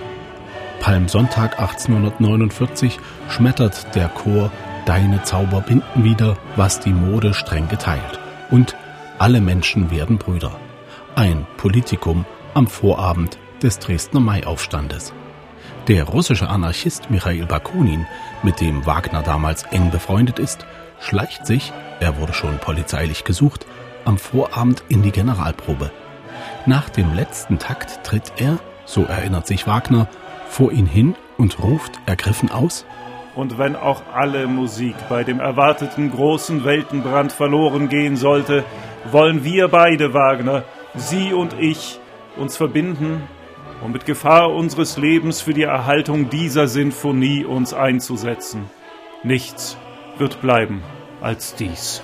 Palmsonntag 0.81 1.61
1849 1.61 2.99
schmettert 3.29 3.95
der 3.95 4.09
Chor 4.09 4.51
deine 4.85 5.23
Zauber 5.23 5.61
binden 5.61 6.03
wieder, 6.03 6.37
was 6.57 6.81
die 6.81 6.93
Mode 6.93 7.35
streng 7.35 7.69
geteilt. 7.69 8.19
Und 8.51 8.75
alle 9.19 9.41
Menschen 9.41 9.93
werden 9.93 10.19
Brüder. 10.19 10.59
Ein 11.15 11.47
Politikum 11.57 12.25
am 12.55 12.67
Vorabend 12.67 13.39
des 13.63 13.79
Dresdner 13.79 14.21
Maiaufstandes. 14.21 15.13
Der 15.89 16.05
russische 16.05 16.49
Anarchist 16.49 17.11
Michail 17.11 17.47
Bakunin, 17.47 18.07
mit 18.43 18.61
dem 18.61 18.85
Wagner 18.85 19.23
damals 19.23 19.63
eng 19.65 19.91
befreundet 19.91 20.39
ist, 20.39 20.67
schleicht 21.01 21.47
sich, 21.47 21.73
er 21.99 22.19
wurde 22.19 22.35
schon 22.35 22.59
polizeilich 22.59 23.25
gesucht, 23.25 23.67
am 24.05 24.19
Vorabend 24.19 24.85
in 24.89 25.03
die 25.03 25.13
Generalprobe. 25.13 25.91
Nach 26.67 26.91
dem 26.91 27.15
letzten 27.15 27.59
Takt 27.59 28.05
tritt 28.05 28.33
er, 28.37 28.59
so 28.85 29.05
erinnert 29.05 29.47
sich 29.47 29.67
Wagner, 29.67 30.09
vor 30.47 30.73
ihn 30.73 30.87
hin 30.87 31.15
und 31.39 31.59
ruft 31.63 31.99
ergriffen 32.05 32.51
aus 32.51 32.85
und 33.39 33.57
wenn 33.57 33.77
auch 33.77 34.03
alle 34.13 34.49
Musik 34.49 34.97
bei 35.09 35.23
dem 35.23 35.39
erwarteten 35.39 36.11
großen 36.11 36.65
Weltenbrand 36.65 37.31
verloren 37.31 37.89
gehen 37.89 38.17
sollte, 38.17 38.65
wollen 39.13 39.45
wir 39.45 39.69
beide, 39.69 40.13
Wagner, 40.13 40.65
Sie 40.97 41.33
und 41.33 41.55
ich, 41.61 42.01
uns 42.37 42.57
verbinden, 42.57 43.23
um 43.83 43.93
mit 43.93 44.07
Gefahr 44.07 44.53
unseres 44.53 44.97
Lebens 44.97 45.41
für 45.41 45.55
die 45.55 45.63
Erhaltung 45.63 46.31
dieser 46.31 46.69
Sinfonie 46.69 47.45
uns 47.45 47.75
einzusetzen. 47.75 48.71
Nichts 49.23 49.77
wird 50.19 50.41
bleiben 50.41 50.83
als 51.21 51.55
dies. 51.55 52.03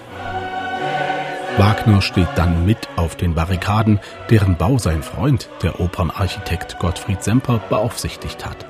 Wagner 1.56 2.02
steht 2.02 2.28
dann 2.34 2.66
mit 2.66 2.88
auf 2.96 3.14
den 3.14 3.34
Barrikaden, 3.34 4.00
deren 4.28 4.56
Bau 4.56 4.78
sein 4.78 5.04
Freund, 5.04 5.48
der 5.62 5.78
Opernarchitekt 5.80 6.80
Gottfried 6.80 7.22
Semper, 7.22 7.60
beaufsichtigt 7.68 8.44
hat. 8.44 8.66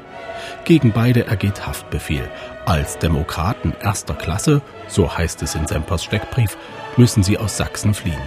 Gegen 0.65 0.93
beide 0.93 1.27
ergeht 1.27 1.67
Haftbefehl. 1.67 2.29
Als 2.67 2.99
Demokraten 2.99 3.73
erster 3.81 4.15
Klasse, 4.15 4.61
so 4.87 5.17
heißt 5.17 5.43
es 5.43 5.55
in 5.55 5.67
Sempers 5.67 6.05
Steckbrief, 6.05 6.59
müssen 6.97 7.23
sie 7.23 7.39
aus 7.39 7.57
Sachsen 7.57 7.95
fliehen. 7.95 8.21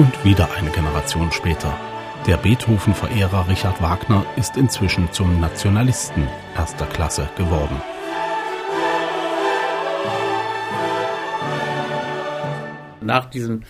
Und 0.00 0.24
wieder 0.24 0.50
eine 0.54 0.70
Generation 0.70 1.30
später. 1.30 1.78
Der 2.26 2.38
Beethoven-Verehrer 2.38 3.50
Richard 3.50 3.82
Wagner 3.82 4.24
ist 4.38 4.56
inzwischen 4.56 5.12
zum 5.12 5.40
Nationalisten 5.40 6.26
erster 6.56 6.86
Klasse 6.86 7.28
geworden. 7.36 7.82
Nach 13.02 13.26
diesem 13.26 13.64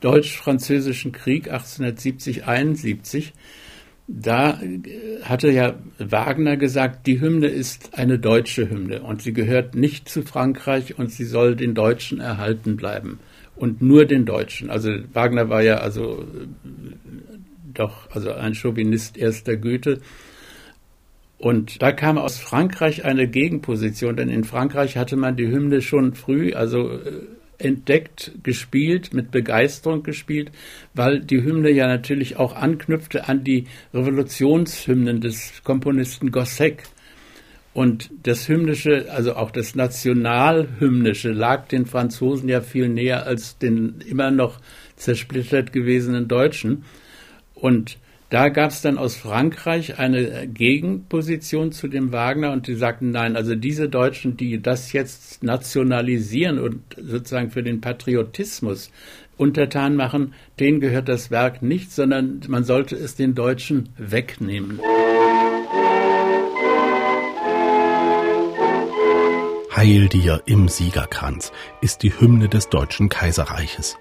deutsch-französischen 0.00 1.12
Krieg 1.12 1.50
1870-71 1.50 3.32
da 4.06 4.60
äh, 4.60 5.22
hatte 5.22 5.50
ja 5.50 5.76
Wagner 5.98 6.58
gesagt, 6.58 7.06
die 7.06 7.18
Hymne 7.18 7.46
ist 7.46 7.94
eine 7.94 8.18
deutsche 8.18 8.68
Hymne 8.68 9.00
und 9.00 9.22
sie 9.22 9.32
gehört 9.32 9.74
nicht 9.74 10.06
zu 10.06 10.20
Frankreich 10.20 10.98
und 10.98 11.10
sie 11.10 11.24
soll 11.24 11.56
den 11.56 11.74
Deutschen 11.74 12.20
erhalten 12.20 12.76
bleiben 12.76 13.20
und 13.62 13.80
nur 13.80 14.06
den 14.06 14.24
Deutschen. 14.26 14.70
Also 14.70 14.90
Wagner 15.12 15.48
war 15.48 15.62
ja 15.62 15.76
also 15.76 16.24
äh, 16.24 16.48
doch 17.72 18.10
also 18.10 18.32
ein 18.32 18.56
Chauvinist 18.56 19.16
erster 19.16 19.56
Güte. 19.56 20.00
Und 21.38 21.80
da 21.80 21.92
kam 21.92 22.18
aus 22.18 22.40
Frankreich 22.40 23.04
eine 23.04 23.28
Gegenposition, 23.28 24.16
denn 24.16 24.30
in 24.30 24.42
Frankreich 24.42 24.96
hatte 24.96 25.16
man 25.16 25.36
die 25.36 25.46
Hymne 25.46 25.80
schon 25.80 26.14
früh, 26.14 26.54
also 26.54 26.90
äh, 26.90 27.20
entdeckt, 27.58 28.32
gespielt, 28.42 29.14
mit 29.14 29.30
Begeisterung 29.30 30.02
gespielt, 30.02 30.50
weil 30.92 31.20
die 31.20 31.44
Hymne 31.44 31.70
ja 31.70 31.86
natürlich 31.86 32.38
auch 32.38 32.56
anknüpfte 32.56 33.28
an 33.28 33.44
die 33.44 33.68
Revolutionshymnen 33.94 35.20
des 35.20 35.62
Komponisten 35.62 36.32
Gossec. 36.32 36.82
Und 37.74 38.10
das 38.22 38.48
Hymnische, 38.48 39.06
also 39.10 39.34
auch 39.34 39.50
das 39.50 39.74
Nationalhymnische, 39.74 41.32
lag 41.32 41.68
den 41.68 41.86
Franzosen 41.86 42.48
ja 42.48 42.60
viel 42.60 42.88
näher 42.88 43.26
als 43.26 43.56
den 43.58 44.02
immer 44.06 44.30
noch 44.30 44.60
zersplittert 44.96 45.72
gewesenen 45.72 46.28
Deutschen. 46.28 46.84
Und 47.54 47.98
da 48.28 48.48
gab 48.48 48.70
es 48.70 48.80
dann 48.80 48.96
aus 48.96 49.16
Frankreich 49.16 49.98
eine 49.98 50.48
Gegenposition 50.48 51.70
zu 51.70 51.86
dem 51.86 52.12
Wagner 52.12 52.52
und 52.52 52.66
die 52.66 52.74
sagten, 52.74 53.10
nein, 53.10 53.36
also 53.36 53.54
diese 53.54 53.88
Deutschen, 53.90 54.38
die 54.38 54.60
das 54.60 54.92
jetzt 54.92 55.42
nationalisieren 55.42 56.58
und 56.58 56.80
sozusagen 56.96 57.50
für 57.50 57.62
den 57.62 57.80
Patriotismus 57.82 58.90
untertan 59.36 59.96
machen, 59.96 60.32
denen 60.58 60.80
gehört 60.80 61.08
das 61.08 61.30
Werk 61.30 61.62
nicht, 61.62 61.92
sondern 61.92 62.40
man 62.48 62.64
sollte 62.64 62.96
es 62.96 63.16
den 63.16 63.34
Deutschen 63.34 63.90
wegnehmen. 63.98 64.80
Heil 69.82 70.06
dir 70.06 70.42
im 70.46 70.68
Siegerkranz 70.68 71.50
ist 71.80 72.04
die 72.04 72.12
Hymne 72.20 72.48
des 72.48 72.68
Deutschen 72.68 73.08
Kaiserreiches. 73.08 73.98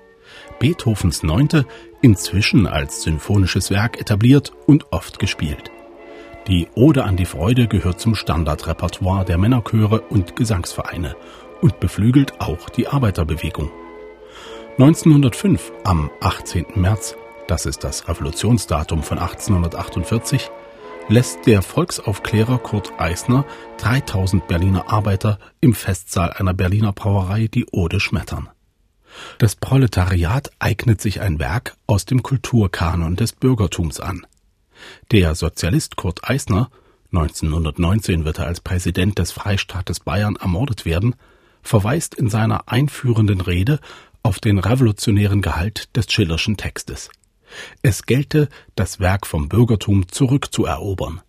Beethovens 0.60 1.24
Neunte, 1.24 1.66
inzwischen 2.04 2.68
als 2.68 3.02
symphonisches 3.02 3.72
Werk 3.72 4.00
etabliert 4.00 4.54
und 4.68 4.86
oft 4.92 5.18
gespielt. 5.18 5.72
Die 6.48 6.68
Ode 6.76 7.04
an 7.04 7.18
die 7.18 7.26
Freude 7.26 7.68
gehört 7.68 8.00
zum 8.00 8.14
Standardrepertoire 8.14 9.26
der 9.26 9.40
Männerchöre 9.40 10.02
und 10.02 10.36
Gesangsvereine 10.36 11.16
und 11.64 11.80
beflügelt 11.80 12.40
auch 12.40 12.70
die 12.70 12.88
Arbeiterbewegung. 12.88 13.72
1905, 14.78 15.72
am 15.84 16.12
18. 16.20 16.68
März, 16.76 17.16
das 17.48 17.66
ist 17.66 17.84
das 17.84 18.08
Revolutionsdatum 18.08 19.02
von 19.02 19.18
1848, 19.18 20.52
lässt 21.12 21.46
der 21.46 21.62
Volksaufklärer 21.62 22.58
Kurt 22.58 22.94
Eisner 22.98 23.46
3000 23.80 24.48
Berliner 24.48 24.90
Arbeiter 24.90 25.40
im 25.60 25.74
Festsaal 25.74 26.32
einer 26.32 26.54
Berliner 26.54 26.94
Brauerei 26.94 27.48
die 27.48 27.66
Ode 27.70 28.00
schmettern. 28.00 28.50
Das 29.38 29.58
Proletariat 29.58 30.52
eignet 30.60 31.02
sich 31.02 31.20
ein 31.20 31.38
Werk 31.38 31.76
aus 31.86 32.06
dem 32.06 32.24
Kulturkanon 32.24 33.18
des 33.18 33.34
Bürgertums 33.34 34.00
an. 34.00 34.26
Der 35.12 35.36
Sozialist 35.36 35.98
Kurt 35.98 36.30
Eisner 36.30 36.70
1919 37.12 38.24
wird 38.24 38.40
er 38.40 38.46
als 38.46 38.62
Präsident 38.62 39.20
des 39.20 39.34
Freistaates 39.34 40.00
Bayern 40.00 40.38
ermordet 40.38 40.86
werden, 40.86 41.16
verweist 41.62 42.16
in 42.16 42.30
seiner 42.30 42.70
einführenden 42.70 43.42
Rede 43.42 43.82
auf 44.24 44.40
den 44.40 44.60
revolutionären 44.60 45.42
Gehalt 45.42 45.94
des 45.98 46.10
Schillerschen 46.10 46.56
Textes. 46.56 47.10
Es 47.82 48.06
gelte, 48.06 48.50
das 48.76 49.00
Werk 49.00 49.28
vom 49.28 49.50
Bürgertum 49.50 50.08
zurückzuerobern. 50.08 51.22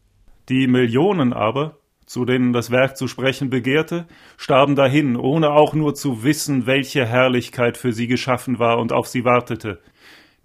Die 0.48 0.66
Millionen 0.66 1.32
aber, 1.32 1.78
zu 2.06 2.24
denen 2.24 2.52
das 2.52 2.70
Werk 2.70 2.96
zu 2.96 3.08
sprechen 3.08 3.48
begehrte, 3.48 4.06
starben 4.36 4.76
dahin, 4.76 5.16
ohne 5.16 5.50
auch 5.50 5.74
nur 5.74 5.94
zu 5.94 6.24
wissen, 6.24 6.66
welche 6.66 7.06
Herrlichkeit 7.06 7.76
für 7.76 7.92
sie 7.92 8.06
geschaffen 8.06 8.58
war 8.58 8.78
und 8.78 8.92
auf 8.92 9.08
sie 9.08 9.24
wartete. 9.24 9.80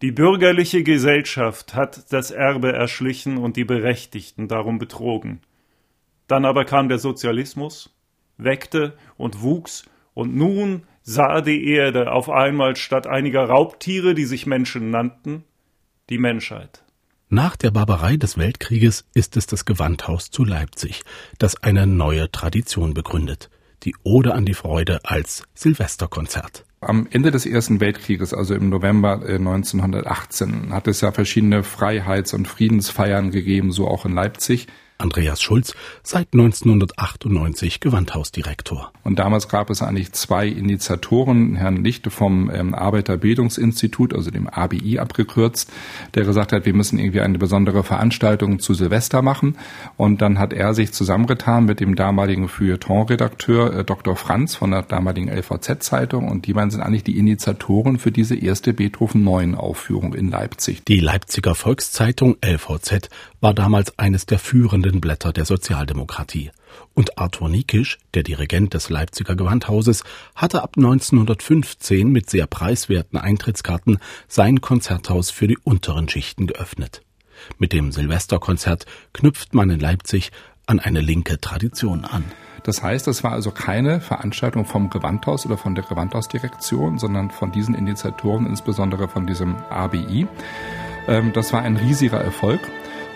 Die 0.01 0.11
bürgerliche 0.11 0.83
Gesellschaft 0.83 1.73
hat 1.73 2.13
das 2.13 2.29
Erbe 2.29 2.71
erschlichen 2.71 3.37
und 3.37 3.57
die 3.57 3.65
Berechtigten 3.65 4.47
darum 4.47 4.77
betrogen. 4.77 5.41
Dann 6.27 6.45
aber 6.45 6.65
kam 6.65 6.87
der 6.87 6.99
Sozialismus, 6.99 7.95
weckte 8.37 8.95
und 9.17 9.41
wuchs, 9.41 9.89
und 10.13 10.35
nun 10.35 10.83
sah 11.01 11.41
die 11.41 11.67
Erde 11.67 12.11
auf 12.11 12.29
einmal 12.29 12.75
statt 12.75 13.07
einiger 13.07 13.45
Raubtiere, 13.45 14.13
die 14.13 14.25
sich 14.25 14.45
Menschen 14.45 14.89
nannten, 14.89 15.43
die 16.09 16.17
Menschheit. 16.17 16.83
Nach 17.29 17.57
der 17.57 17.71
Barbarei 17.71 18.15
des 18.15 18.37
Weltkrieges 18.37 19.05
ist 19.13 19.35
es 19.35 19.47
das 19.47 19.65
Gewandhaus 19.65 20.31
zu 20.31 20.45
Leipzig, 20.45 21.03
das 21.39 21.61
eine 21.61 21.85
neue 21.85 22.31
Tradition 22.31 22.93
begründet. 22.93 23.49
Die 23.83 23.95
Ode 24.03 24.33
an 24.33 24.45
die 24.45 24.53
Freude 24.53 25.01
als 25.03 25.43
Silvesterkonzert. 25.53 26.63
Am 26.79 27.07
Ende 27.09 27.31
des 27.31 27.45
Ersten 27.45 27.79
Weltkrieges, 27.79 28.33
also 28.33 28.55
im 28.55 28.69
November 28.69 29.21
1918, 29.21 30.69
äh, 30.69 30.71
hat 30.71 30.87
es 30.87 31.01
ja 31.01 31.11
verschiedene 31.11 31.63
Freiheits- 31.63 32.33
und 32.33 32.47
Friedensfeiern 32.47 33.31
gegeben, 33.31 33.71
so 33.71 33.87
auch 33.87 34.05
in 34.05 34.13
Leipzig. 34.13 34.67
Andreas 34.97 35.41
Schulz, 35.41 35.75
seit 36.03 36.33
1998 36.33 37.79
Gewandhausdirektor. 37.79 38.91
Und 39.03 39.19
damals 39.19 39.47
gab 39.47 39.69
es 39.69 39.81
eigentlich 39.81 40.11
zwei 40.13 40.47
Initiatoren, 40.47 41.55
Herrn 41.55 41.83
Lichte 41.83 42.09
vom 42.09 42.49
ähm, 42.53 42.73
Arbeiterbildungsinstitut, 42.73 44.13
also 44.13 44.31
dem 44.31 44.47
ABI 44.47 44.99
abgekürzt, 44.99 45.71
der 46.15 46.25
gesagt 46.25 46.51
hat, 46.51 46.65
wir 46.65 46.73
müssen 46.73 46.99
irgendwie 46.99 47.21
eine 47.21 47.37
besondere 47.37 47.83
Veranstaltung 47.83 48.59
zu 48.59 48.73
Silvester 48.73 49.21
machen. 49.21 49.57
Und 49.97 50.21
dann 50.21 50.39
hat 50.39 50.53
er 50.53 50.73
sich 50.73 50.93
zusammengetan 50.93 51.65
mit 51.65 51.79
dem 51.79 51.95
damaligen 51.95 52.47
Feuilleton-Redakteur 52.47 53.73
äh, 53.73 53.83
Dr. 53.83 54.15
Franz 54.15 54.55
von 54.55 54.71
der 54.71 54.83
damaligen 54.83 55.29
LVZ-Zeitung 55.29 56.27
und 56.27 56.47
die 56.47 56.53
beiden 56.53 56.71
sind 56.71 56.81
eigentlich 56.81 57.03
die 57.03 57.17
Initiatoren 57.17 57.99
für 57.99 58.11
diese 58.11 58.35
erste 58.35 58.73
Beethoven 58.73 59.23
9 59.23 59.55
Aufführung 59.55 60.13
in 60.13 60.29
Leipzig. 60.29 60.83
Die 60.85 60.99
Leipziger 60.99 61.55
Volkszeitung 61.55 62.37
LVZ 62.43 63.09
war 63.41 63.53
damals 63.53 63.97
eines 63.99 64.25
der 64.25 64.39
führenden 64.39 65.01
Blätter 65.01 65.31
der 65.31 65.45
Sozialdemokratie. 65.45 66.51
Und 66.93 67.17
Arthur 67.17 67.49
Nikisch, 67.49 67.97
der 68.13 68.23
Dirigent 68.23 68.73
des 68.73 68.89
Leipziger 68.89 69.35
Gewandhauses, 69.35 70.03
hatte 70.35 70.63
ab 70.63 70.73
1915 70.77 72.11
mit 72.11 72.29
sehr 72.29 72.47
preiswerten 72.47 73.19
Eintrittskarten 73.19 73.99
sein 74.27 74.61
Konzerthaus 74.61 75.29
für 75.29 75.47
die 75.47 75.57
unteren 75.57 76.09
Schichten 76.09 76.47
geöffnet. 76.47 77.01
Mit 77.57 77.73
dem 77.73 77.91
Silvesterkonzert 77.91 78.85
knüpft 79.13 79.53
man 79.53 79.69
in 79.69 79.79
Leipzig 79.79 80.31
an 80.65 80.79
eine 80.79 81.01
linke 81.01 81.39
Tradition 81.39 82.03
an. 82.03 82.23
Das 82.63 82.83
heißt, 82.83 83.07
es 83.07 83.23
war 83.23 83.31
also 83.31 83.51
keine 83.51 84.01
Veranstaltung 84.01 84.65
vom 84.65 84.89
Gewandhaus 84.89 85.45
oder 85.45 85.57
von 85.57 85.75
der 85.75 85.85
Gewandhausdirektion, 85.85 86.97
sondern 86.97 87.31
von 87.31 87.51
diesen 87.51 87.75
Initiatoren, 87.75 88.45
insbesondere 88.45 89.07
von 89.07 89.25
diesem 89.25 89.55
ABI. 89.69 90.27
Ähm, 91.07 91.31
das 91.31 91.53
war 91.53 91.61
ein 91.61 91.77
riesiger 91.77 92.19
Erfolg. 92.19 92.59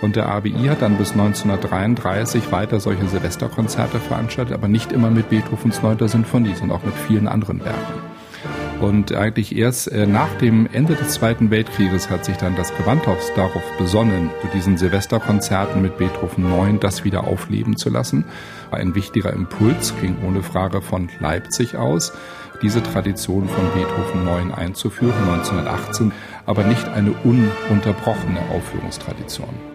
Und 0.02 0.16
der 0.16 0.30
ABI 0.30 0.68
hat 0.68 0.82
dann 0.82 0.98
bis 0.98 1.12
1933 1.12 2.52
weiter 2.52 2.80
solche 2.80 3.08
Silvesterkonzerte 3.08 4.00
veranstaltet, 4.00 4.54
aber 4.54 4.68
nicht 4.68 4.92
immer 4.92 5.12
mit 5.12 5.30
Beethovens 5.30 5.82
9. 5.84 6.08
Sinfonie, 6.08 6.56
sondern 6.56 6.80
auch 6.80 6.84
mit 6.84 6.96
vielen 6.96 7.28
anderen 7.28 7.64
Werken. 7.64 8.12
Und 8.82 9.14
eigentlich 9.14 9.56
erst 9.56 9.92
äh, 9.92 10.08
nach 10.08 10.34
dem 10.40 10.68
Ende 10.72 10.96
des 10.96 11.10
Zweiten 11.10 11.52
Weltkrieges 11.52 12.10
hat 12.10 12.26
sich 12.26 12.38
dann 12.38 12.56
das 12.56 12.76
Gewandhaus 12.76 13.32
darauf 13.36 13.62
besonnen, 13.78 14.32
zu 14.42 14.48
diesen 14.48 14.76
Silvesterkonzerten 14.76 15.84
mit 15.84 15.98
Beethoven 15.98 16.50
9 16.50 16.80
das 16.80 17.04
wieder 17.04 17.26
aufleben 17.26 17.78
zu 17.78 17.92
lassen. 17.92 18.26
Ein 18.72 18.96
wichtiger 18.96 19.34
Impuls 19.34 19.94
ging 20.02 20.18
ohne 20.28 20.42
Frage 20.42 20.82
von 20.82 21.10
Leipzig 21.20 21.76
aus, 21.76 22.14
diese 22.64 22.82
Tradition 22.82 23.48
von 23.48 23.66
Beethoven 23.76 24.26
9 24.26 24.52
einzuführen 24.52 25.30
1918, 25.30 26.12
aber 26.48 26.64
nicht 26.64 26.88
eine 26.88 27.12
ununterbrochene 27.12 28.40
Aufführungstradition. 28.52 29.71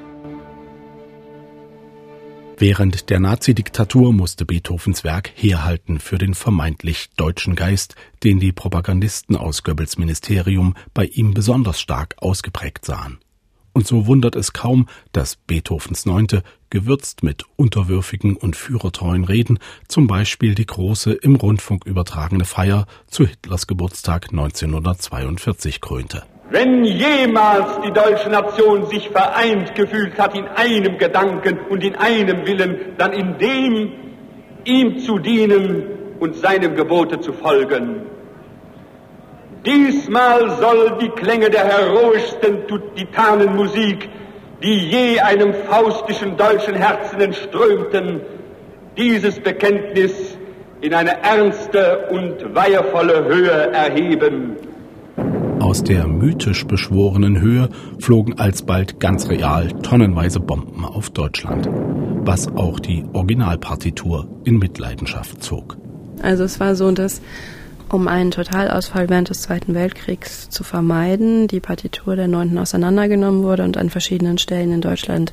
Während 2.59 3.11
der 3.11 3.21
Nazidiktatur 3.21 4.15
musste 4.15 4.47
Beethovens 4.47 5.05
Werk 5.05 5.31
herhalten 5.35 5.99
für 5.99 6.17
den 6.17 6.33
vermeintlich 6.33 7.11
deutschen 7.19 7.55
Geist, 7.55 7.97
den 8.25 8.41
die 8.41 8.53
Propagandisten 8.53 9.37
aus 9.37 9.63
Goebbels 9.63 9.99
Ministerium 9.99 10.75
bei 10.95 11.05
ihm 11.05 11.35
besonders 11.35 11.79
stark 11.79 12.15
ausgeprägt 12.17 12.87
sahen. 12.87 13.19
Und 13.75 13.87
so 13.87 14.07
wundert 14.07 14.37
es 14.37 14.55
kaum, 14.55 14.89
dass 15.13 15.37
Beethovens 15.37 16.07
Neunte, 16.07 16.43
gewürzt 16.71 17.23
mit 17.23 17.45
unterwürfigen 17.57 18.35
und 18.37 18.57
führertreuen 18.57 19.25
Reden, 19.25 19.59
zum 19.87 20.07
Beispiel 20.07 20.55
die 20.55 20.65
große 20.65 21.13
im 21.13 21.37
Rundfunk 21.37 21.85
übertragene 21.85 22.47
Feier 22.47 22.87
zu 23.07 23.27
Hitlers 23.27 23.67
Geburtstag 23.67 24.31
1942 24.31 25.83
krönte. 25.83 26.25
Wenn 26.49 26.85
jemals 26.85 27.81
die 27.85 27.91
deutsche 27.91 28.31
Nation 28.31 28.87
sich 28.87 29.09
vereint 29.09 29.75
gefühlt 29.75 30.17
hat 30.19 30.37
in 30.37 30.47
einem 30.47 30.97
Gedanken 30.97 31.59
und 31.69 31.83
in 31.83 31.97
einem 31.97 32.47
Willen, 32.47 32.95
dann 32.99 33.13
in 33.13 33.37
dem, 33.39 33.93
ihm 34.65 34.99
zu 35.01 35.19
dienen 35.19 35.87
und 36.21 36.37
seinem 36.37 36.77
Gebote 36.77 37.21
zu 37.21 37.33
folgen. 37.33 38.03
Diesmal 39.65 40.51
soll 40.61 40.99
die 41.01 41.09
Klänge 41.09 41.51
der 41.51 41.65
heroischsten 41.65 42.59
Titanenmusik, 42.95 44.09
die 44.63 44.79
je 44.89 45.21
einem 45.21 45.53
faustischen 45.53 46.37
deutschen 46.37 46.77
Herzen 46.77 47.21
entströmten, 47.21 48.21
dieses 48.97 49.41
Bekenntnis 49.41 50.39
in 50.81 50.95
eine 50.95 51.23
ernste 51.23 52.07
und 52.11 52.55
weihevolle 52.55 53.25
Höhe 53.25 53.73
erheben. 53.73 54.57
Aus 55.67 55.83
der 55.83 56.07
mythisch 56.07 56.65
beschworenen 56.65 57.41
Höhe 57.41 57.69
flogen 57.99 58.39
alsbald 58.39 59.01
ganz 59.01 59.29
real 59.29 59.73
tonnenweise 59.83 60.39
Bomben 60.39 60.85
auf 60.85 61.11
Deutschland, 61.11 61.69
was 62.25 62.47
auch 62.47 62.79
die 62.79 63.05
Originalpartitur 63.13 64.29
in 64.45 64.59
Mitleidenschaft 64.59 65.43
zog. 65.43 65.77
Also 66.23 66.45
es 66.45 66.61
war 66.61 66.77
so, 66.77 66.93
dass 66.93 67.21
um 67.91 68.09
einen 68.09 68.31
Totalausfall 68.31 69.09
während 69.09 69.31
des 69.31 69.43
Zweiten 69.43 69.75
Weltkriegs 69.75 70.49
zu 70.51 70.65
vermeiden, 70.65 71.49
die 71.49 71.61
Partitur 71.61 72.17
der 72.17 72.29
Neunten 72.29 72.59
auseinandergenommen 72.59 73.43
wurde 73.43 73.65
und 73.65 73.77
an 73.77 73.91
verschiedenen 73.91 74.39
Stellen 74.39 74.73
in 74.73 74.81
Deutschland 74.81 75.33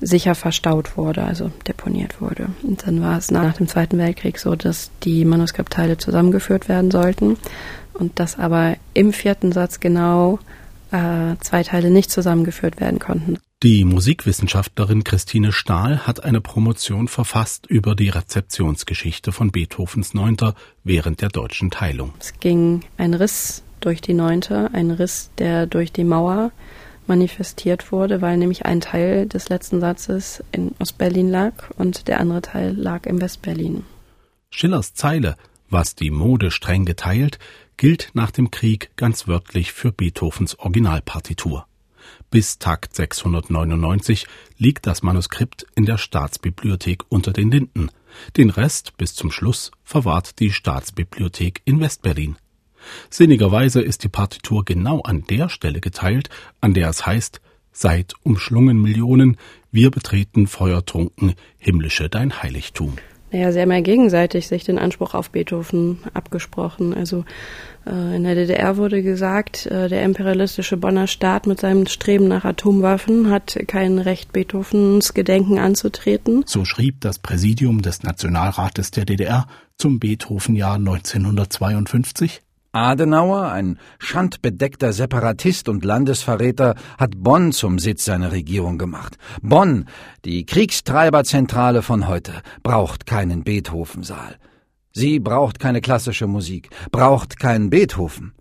sicher 0.00 0.34
verstaut 0.34 0.96
wurde, 0.96 1.24
also 1.24 1.50
deponiert 1.66 2.20
wurde. 2.20 2.48
Und 2.62 2.86
dann 2.86 3.02
war 3.02 3.18
es 3.18 3.30
nach 3.30 3.54
dem 3.54 3.68
Zweiten 3.68 3.98
Weltkrieg 3.98 4.38
so, 4.38 4.54
dass 4.54 4.90
die 5.02 5.24
Manuskriptteile 5.24 5.98
zusammengeführt 5.98 6.68
werden 6.68 6.90
sollten 6.90 7.36
und 7.94 8.18
dass 8.20 8.38
aber 8.38 8.76
im 8.94 9.12
vierten 9.12 9.50
Satz 9.52 9.80
genau 9.80 10.38
äh, 10.92 11.36
zwei 11.40 11.62
Teile 11.62 11.90
nicht 11.90 12.10
zusammengeführt 12.10 12.80
werden 12.80 12.98
konnten. 12.98 13.38
Die 13.64 13.84
Musikwissenschaftlerin 13.84 15.02
Christine 15.02 15.50
Stahl 15.50 16.06
hat 16.06 16.22
eine 16.22 16.40
Promotion 16.40 17.08
verfasst 17.08 17.66
über 17.66 17.96
die 17.96 18.08
Rezeptionsgeschichte 18.08 19.32
von 19.32 19.50
Beethovens 19.50 20.14
Neunter 20.14 20.54
während 20.84 21.22
der 21.22 21.28
deutschen 21.28 21.72
Teilung. 21.72 22.14
Es 22.20 22.38
ging 22.38 22.84
ein 22.98 23.14
Riss 23.14 23.64
durch 23.80 24.00
die 24.00 24.14
Neunte, 24.14 24.70
ein 24.74 24.92
Riss, 24.92 25.32
der 25.38 25.66
durch 25.66 25.90
die 25.90 26.04
Mauer 26.04 26.52
manifestiert 27.08 27.90
wurde, 27.90 28.20
weil 28.22 28.36
nämlich 28.36 28.64
ein 28.64 28.80
Teil 28.80 29.26
des 29.26 29.48
letzten 29.48 29.80
Satzes 29.80 30.44
in 30.52 30.76
Ostberlin 30.78 31.28
lag 31.28 31.54
und 31.76 32.06
der 32.06 32.20
andere 32.20 32.42
Teil 32.42 32.76
lag 32.76 33.06
im 33.06 33.20
Westberlin. 33.20 33.84
Schillers 34.50 34.94
Zeile, 34.94 35.34
was 35.68 35.96
die 35.96 36.12
Mode 36.12 36.52
streng 36.52 36.84
geteilt, 36.84 37.40
gilt 37.76 38.10
nach 38.14 38.30
dem 38.30 38.52
Krieg 38.52 38.90
ganz 38.94 39.26
wörtlich 39.26 39.72
für 39.72 39.90
Beethovens 39.90 40.56
Originalpartitur. 40.60 41.67
Bis 42.30 42.58
Takt 42.58 42.94
699 42.94 44.26
liegt 44.56 44.86
das 44.86 45.02
Manuskript 45.02 45.66
in 45.74 45.86
der 45.86 45.98
Staatsbibliothek 45.98 47.04
unter 47.08 47.32
den 47.32 47.50
Linden. 47.50 47.90
Den 48.36 48.50
Rest 48.50 48.96
bis 48.96 49.14
zum 49.14 49.30
Schluss 49.30 49.70
verwahrt 49.84 50.38
die 50.40 50.52
Staatsbibliothek 50.52 51.62
in 51.64 51.80
Westberlin. 51.80 52.36
Sinnigerweise 53.10 53.80
ist 53.80 54.04
die 54.04 54.08
Partitur 54.08 54.64
genau 54.64 55.00
an 55.00 55.24
der 55.24 55.48
Stelle 55.48 55.80
geteilt, 55.80 56.30
an 56.60 56.74
der 56.74 56.88
es 56.88 57.06
heißt, 57.06 57.40
Seid 57.80 58.14
umschlungen 58.24 58.82
Millionen, 58.82 59.36
wir 59.70 59.92
betreten 59.92 60.48
feuertrunken 60.48 61.34
himmlische 61.58 62.08
dein 62.08 62.42
Heiligtum. 62.42 62.96
Naja, 63.30 63.52
sie 63.52 63.60
haben 63.60 63.72
ja 63.72 63.80
gegenseitig 63.80 64.48
sich 64.48 64.64
den 64.64 64.78
Anspruch 64.78 65.14
auf 65.14 65.30
Beethoven 65.30 65.98
abgesprochen. 66.14 66.94
Also 66.94 67.24
äh, 67.86 68.16
in 68.16 68.24
der 68.24 68.34
DDR 68.34 68.76
wurde 68.76 69.02
gesagt, 69.02 69.66
äh, 69.66 69.88
der 69.88 70.02
imperialistische 70.02 70.76
Bonner 70.76 71.06
Staat 71.06 71.46
mit 71.46 71.60
seinem 71.60 71.86
Streben 71.86 72.28
nach 72.28 72.44
Atomwaffen 72.44 73.30
hat 73.30 73.58
kein 73.66 73.98
Recht, 73.98 74.32
Beethovens 74.32 75.12
Gedenken 75.12 75.58
anzutreten. 75.58 76.42
So 76.46 76.64
schrieb 76.64 77.00
das 77.02 77.18
Präsidium 77.18 77.82
des 77.82 78.02
Nationalrates 78.02 78.90
der 78.90 79.04
DDR 79.04 79.46
zum 79.76 79.98
Beethovenjahr 79.98 80.74
1952. 80.74 82.40
Adenauer, 82.72 83.50
ein 83.50 83.78
schandbedeckter 83.98 84.92
Separatist 84.92 85.68
und 85.68 85.84
Landesverräter, 85.84 86.74
hat 86.98 87.12
Bonn 87.16 87.52
zum 87.52 87.78
Sitz 87.78 88.04
seiner 88.04 88.32
Regierung 88.32 88.76
gemacht. 88.76 89.16
Bonn, 89.40 89.86
die 90.24 90.44
Kriegstreiberzentrale 90.44 91.82
von 91.82 92.08
heute, 92.08 92.32
braucht 92.62 93.06
keinen 93.06 93.42
Beethovensaal. 93.42 94.36
Sie 94.92 95.18
braucht 95.18 95.58
keine 95.58 95.80
klassische 95.80 96.26
Musik, 96.26 96.70
braucht 96.90 97.38
keinen 97.38 97.70
Beethoven. 97.70 98.32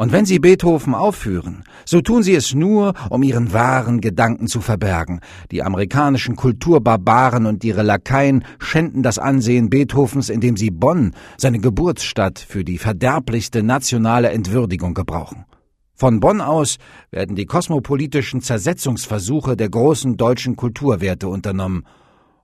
Und 0.00 0.12
wenn 0.12 0.24
Sie 0.24 0.38
Beethoven 0.38 0.94
aufführen, 0.94 1.62
so 1.84 2.00
tun 2.00 2.22
Sie 2.22 2.34
es 2.34 2.54
nur, 2.54 2.94
um 3.10 3.22
Ihren 3.22 3.52
wahren 3.52 4.00
Gedanken 4.00 4.46
zu 4.46 4.62
verbergen. 4.62 5.20
Die 5.50 5.62
amerikanischen 5.62 6.36
Kulturbarbaren 6.36 7.44
und 7.44 7.62
ihre 7.64 7.82
Lakaien 7.82 8.46
schänden 8.60 9.02
das 9.02 9.18
Ansehen 9.18 9.68
Beethovens, 9.68 10.30
indem 10.30 10.56
sie 10.56 10.70
Bonn, 10.70 11.12
seine 11.36 11.58
Geburtsstadt, 11.58 12.38
für 12.38 12.64
die 12.64 12.78
verderblichste 12.78 13.62
nationale 13.62 14.30
Entwürdigung 14.30 14.94
gebrauchen. 14.94 15.44
Von 15.92 16.18
Bonn 16.18 16.40
aus 16.40 16.78
werden 17.10 17.36
die 17.36 17.44
kosmopolitischen 17.44 18.40
Zersetzungsversuche 18.40 19.54
der 19.54 19.68
großen 19.68 20.16
deutschen 20.16 20.56
Kulturwerte 20.56 21.28
unternommen, 21.28 21.84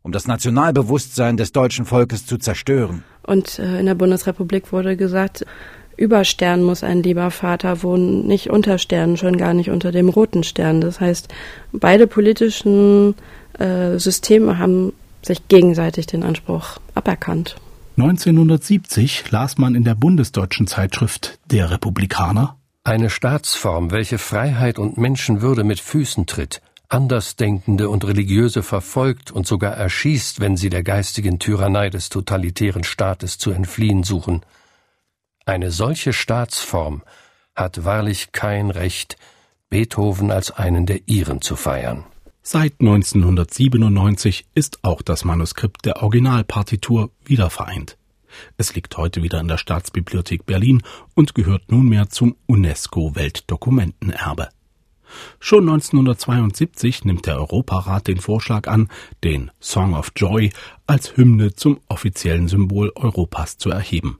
um 0.02 0.12
das 0.12 0.26
Nationalbewusstsein 0.26 1.38
des 1.38 1.52
deutschen 1.52 1.86
Volkes 1.86 2.26
zu 2.26 2.36
zerstören. 2.36 3.02
Und 3.22 3.58
äh, 3.58 3.80
in 3.80 3.86
der 3.86 3.94
Bundesrepublik 3.94 4.72
wurde 4.72 4.98
gesagt, 4.98 5.46
über 5.96 6.24
Sternen 6.24 6.64
muss 6.64 6.82
ein 6.82 7.02
lieber 7.02 7.30
Vater 7.30 7.82
wohnen, 7.82 8.26
nicht 8.26 8.50
unter 8.50 8.78
Sternen, 8.78 9.16
schon 9.16 9.36
gar 9.36 9.54
nicht 9.54 9.70
unter 9.70 9.92
dem 9.92 10.08
roten 10.08 10.44
Stern. 10.44 10.80
Das 10.80 11.00
heißt, 11.00 11.28
beide 11.72 12.06
politischen 12.06 13.14
äh, 13.58 13.98
Systeme 13.98 14.58
haben 14.58 14.92
sich 15.22 15.48
gegenseitig 15.48 16.06
den 16.06 16.22
Anspruch 16.22 16.78
aberkannt. 16.94 17.56
1970 17.96 19.30
las 19.30 19.56
man 19.56 19.74
in 19.74 19.84
der 19.84 19.94
bundesdeutschen 19.94 20.66
Zeitschrift 20.66 21.38
Der 21.50 21.70
Republikaner 21.70 22.56
eine 22.86 23.10
Staatsform, 23.10 23.90
welche 23.90 24.18
Freiheit 24.18 24.78
und 24.78 24.96
Menschenwürde 24.96 25.64
mit 25.64 25.80
Füßen 25.80 26.26
tritt, 26.26 26.60
Andersdenkende 26.88 27.88
und 27.88 28.06
Religiöse 28.06 28.62
verfolgt 28.62 29.32
und 29.32 29.44
sogar 29.44 29.72
erschießt, 29.72 30.38
wenn 30.38 30.56
sie 30.56 30.70
der 30.70 30.84
geistigen 30.84 31.40
Tyrannei 31.40 31.90
des 31.90 32.10
totalitären 32.10 32.84
Staates 32.84 33.38
zu 33.38 33.50
entfliehen 33.50 34.04
suchen, 34.04 34.42
eine 35.46 35.70
solche 35.70 36.12
Staatsform 36.12 37.02
hat 37.54 37.84
wahrlich 37.84 38.32
kein 38.32 38.70
Recht, 38.70 39.16
Beethoven 39.70 40.30
als 40.30 40.50
einen 40.50 40.86
der 40.86 41.08
ihren 41.08 41.40
zu 41.40 41.56
feiern. 41.56 42.04
Seit 42.42 42.74
1997 42.80 44.46
ist 44.54 44.84
auch 44.84 45.02
das 45.02 45.24
Manuskript 45.24 45.84
der 45.84 46.02
Originalpartitur 46.02 47.10
wieder 47.24 47.50
vereint. 47.50 47.96
Es 48.56 48.74
liegt 48.74 48.96
heute 48.96 49.22
wieder 49.22 49.40
in 49.40 49.48
der 49.48 49.56
Staatsbibliothek 49.56 50.46
Berlin 50.46 50.82
und 51.14 51.34
gehört 51.34 51.70
nunmehr 51.70 52.08
zum 52.10 52.36
UNESCO 52.46 53.14
Weltdokumentenerbe. 53.14 54.48
Schon 55.40 55.68
1972 55.68 57.04
nimmt 57.04 57.26
der 57.26 57.38
Europarat 57.38 58.08
den 58.08 58.18
Vorschlag 58.18 58.68
an, 58.68 58.88
den 59.24 59.50
Song 59.60 59.94
of 59.94 60.12
Joy 60.14 60.50
als 60.86 61.16
Hymne 61.16 61.54
zum 61.54 61.80
offiziellen 61.88 62.48
Symbol 62.48 62.92
Europas 62.94 63.56
zu 63.56 63.70
erheben. 63.70 64.18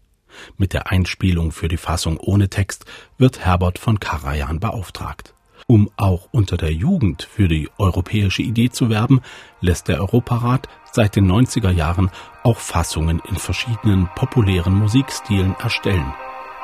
Mit 0.57 0.73
der 0.73 0.91
Einspielung 0.91 1.53
für 1.53 1.69
die 1.69 1.77
Fassung 1.77 2.19
ohne 2.19 2.49
Text 2.49 2.85
wird 3.19 3.45
Herbert 3.45 3.79
von 3.79 4.01
Karajan 4.01 4.61
beauftragt. 4.61 5.35
Um 5.67 5.91
auch 5.97 6.29
unter 6.31 6.57
der 6.57 6.73
Jugend 6.73 7.25
für 7.25 7.49
die 7.49 7.69
europäische 7.79 8.43
Idee 8.43 8.71
zu 8.71 8.89
werben, 8.89 9.21
lässt 9.61 9.89
der 9.89 10.01
Europarat 10.01 10.69
seit 10.93 11.17
den 11.17 11.31
90er 11.31 11.71
Jahren 11.71 12.11
auch 12.45 12.59
Fassungen 12.59 13.21
in 13.29 13.37
verschiedenen 13.37 14.09
populären 14.15 14.75
Musikstilen 14.75 15.57
erstellen. 15.57 16.15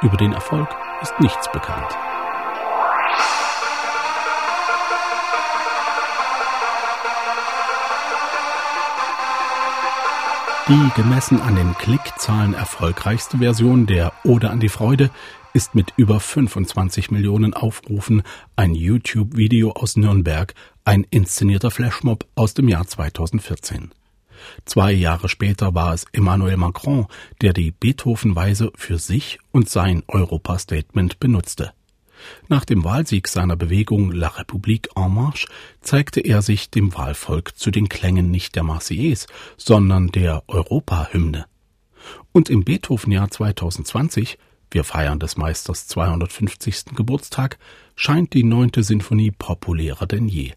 Über 0.02 0.16
den 0.16 0.32
Erfolg 0.32 0.68
ist 1.02 1.18
nichts 1.20 1.50
bekannt. 1.50 1.96
Die 10.68 10.90
gemessen 10.94 11.40
an 11.40 11.56
den 11.56 11.74
Klickzahlen 11.74 12.54
erfolgreichste 12.54 13.38
Version 13.38 13.86
der 13.86 14.12
Ode 14.22 14.48
an 14.48 14.60
die 14.60 14.68
Freude 14.68 15.10
ist 15.54 15.74
mit 15.74 15.92
über 15.96 16.20
25 16.20 17.10
Millionen 17.10 17.52
Aufrufen 17.52 18.22
ein 18.54 18.76
YouTube-Video 18.76 19.72
aus 19.72 19.96
Nürnberg, 19.96 20.54
ein 20.84 21.04
inszenierter 21.10 21.72
Flashmob 21.72 22.28
aus 22.36 22.54
dem 22.54 22.68
Jahr 22.68 22.86
2014. 22.86 23.90
Zwei 24.64 24.92
Jahre 24.92 25.28
später 25.28 25.74
war 25.74 25.94
es 25.94 26.06
Emmanuel 26.12 26.56
Macron, 26.56 27.06
der 27.40 27.52
die 27.52 27.72
Beethoven-Weise 27.72 28.70
für 28.76 28.98
sich 28.98 29.40
und 29.50 29.68
sein 29.68 30.04
Europa-Statement 30.06 31.18
benutzte. 31.18 31.72
Nach 32.48 32.64
dem 32.64 32.84
Wahlsieg 32.84 33.28
seiner 33.28 33.56
Bewegung 33.56 34.12
La 34.12 34.28
République 34.28 34.88
en 34.96 35.14
Marche 35.14 35.48
zeigte 35.80 36.20
er 36.20 36.42
sich 36.42 36.70
dem 36.70 36.94
Wahlvolk 36.94 37.56
zu 37.56 37.70
den 37.70 37.88
Klängen 37.88 38.30
nicht 38.30 38.54
der 38.54 38.62
Marseillaise, 38.62 39.26
sondern 39.56 40.08
der 40.08 40.42
Europa-Hymne. 40.48 41.46
Und 42.32 42.50
im 42.50 42.64
Beethoven-Jahr 42.64 43.30
2020 43.30 44.38
wir 44.72 44.84
feiern 44.84 45.18
des 45.18 45.36
Meisters 45.36 45.86
250. 45.86 46.96
Geburtstag, 46.96 47.58
scheint 47.94 48.32
die 48.32 48.42
neunte 48.42 48.82
Sinfonie 48.82 49.30
populärer 49.30 50.06
denn 50.06 50.28
je. 50.28 50.52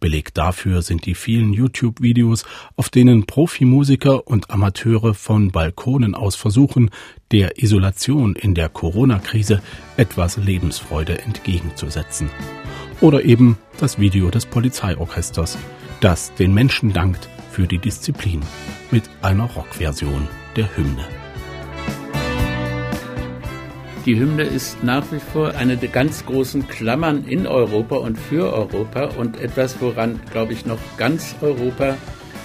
Beleg 0.00 0.34
dafür 0.34 0.82
sind 0.82 1.06
die 1.06 1.14
vielen 1.14 1.52
YouTube-Videos, 1.52 2.44
auf 2.76 2.88
denen 2.90 3.26
Profimusiker 3.26 4.26
und 4.26 4.50
Amateure 4.50 5.14
von 5.14 5.50
Balkonen 5.50 6.14
aus 6.14 6.36
versuchen, 6.36 6.90
der 7.32 7.62
Isolation 7.62 8.36
in 8.36 8.54
der 8.54 8.68
Corona-Krise 8.68 9.62
etwas 9.96 10.36
Lebensfreude 10.36 11.20
entgegenzusetzen. 11.22 12.30
Oder 13.00 13.24
eben 13.24 13.58
das 13.78 13.98
Video 13.98 14.30
des 14.30 14.46
Polizeiorchesters, 14.46 15.58
das 16.00 16.34
den 16.34 16.54
Menschen 16.54 16.92
dankt 16.92 17.28
für 17.50 17.66
die 17.66 17.78
Disziplin 17.78 18.40
mit 18.90 19.04
einer 19.22 19.44
Rockversion 19.44 20.28
der 20.56 20.76
Hymne. 20.76 21.23
Die 24.06 24.20
Hymne 24.20 24.42
ist 24.42 24.84
nach 24.84 25.10
wie 25.12 25.18
vor 25.18 25.54
eine 25.54 25.78
der 25.78 25.88
ganz 25.88 26.26
großen 26.26 26.68
Klammern 26.68 27.24
in 27.26 27.46
Europa 27.46 27.96
und 27.96 28.18
für 28.18 28.52
Europa 28.52 29.04
und 29.16 29.40
etwas, 29.40 29.80
woran, 29.80 30.20
glaube 30.30 30.52
ich, 30.52 30.66
noch 30.66 30.78
ganz 30.98 31.34
Europa 31.40 31.96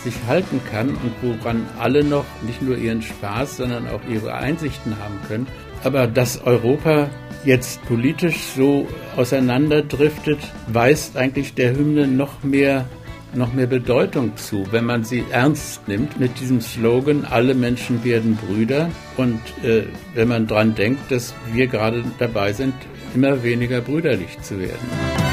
sich 0.02 0.14
halten 0.26 0.62
kann 0.72 0.92
und 0.92 1.12
woran 1.22 1.66
alle 1.78 2.06
noch 2.06 2.24
nicht 2.44 2.62
nur 2.62 2.78
ihren 2.78 3.02
Spaß, 3.02 3.58
sondern 3.58 3.90
auch 3.90 4.00
ihre 4.10 4.36
Einsichten 4.36 4.98
haben 5.00 5.20
können. 5.28 5.48
Aber 5.84 6.08
dass 6.08 6.42
Europa 6.42 7.10
jetzt 7.44 7.84
politisch 7.86 8.38
so 8.56 8.88
auseinanderdriftet, 9.18 10.40
weist 10.68 11.18
eigentlich 11.18 11.56
der 11.56 11.76
Hymne 11.76 12.08
noch 12.08 12.42
mehr 12.42 12.86
noch 13.34 13.54
mehr 13.54 13.68
Bedeutung 13.68 14.36
zu, 14.38 14.66
wenn 14.72 14.86
man 14.86 15.04
sie 15.04 15.24
ernst 15.32 15.88
nimmt 15.88 16.20
mit 16.20 16.40
diesem 16.40 16.62
Slogan, 16.62 17.26
alle 17.26 17.54
Menschen 17.54 18.04
werden 18.04 18.38
Brüder. 18.38 18.90
Und 19.18 19.40
äh, 19.64 19.84
wenn 20.14 20.28
man 20.28 20.48
dran 20.48 20.76
denkt, 20.76 21.12
dass 21.12 21.34
wir 21.52 21.68
gerade 21.68 22.04
dabei 22.18 22.54
sind, 22.54 22.74
immer 23.14 23.44
weniger 23.44 23.82
brüderlich 23.82 24.40
zu 24.42 24.60
werden. 24.60 25.29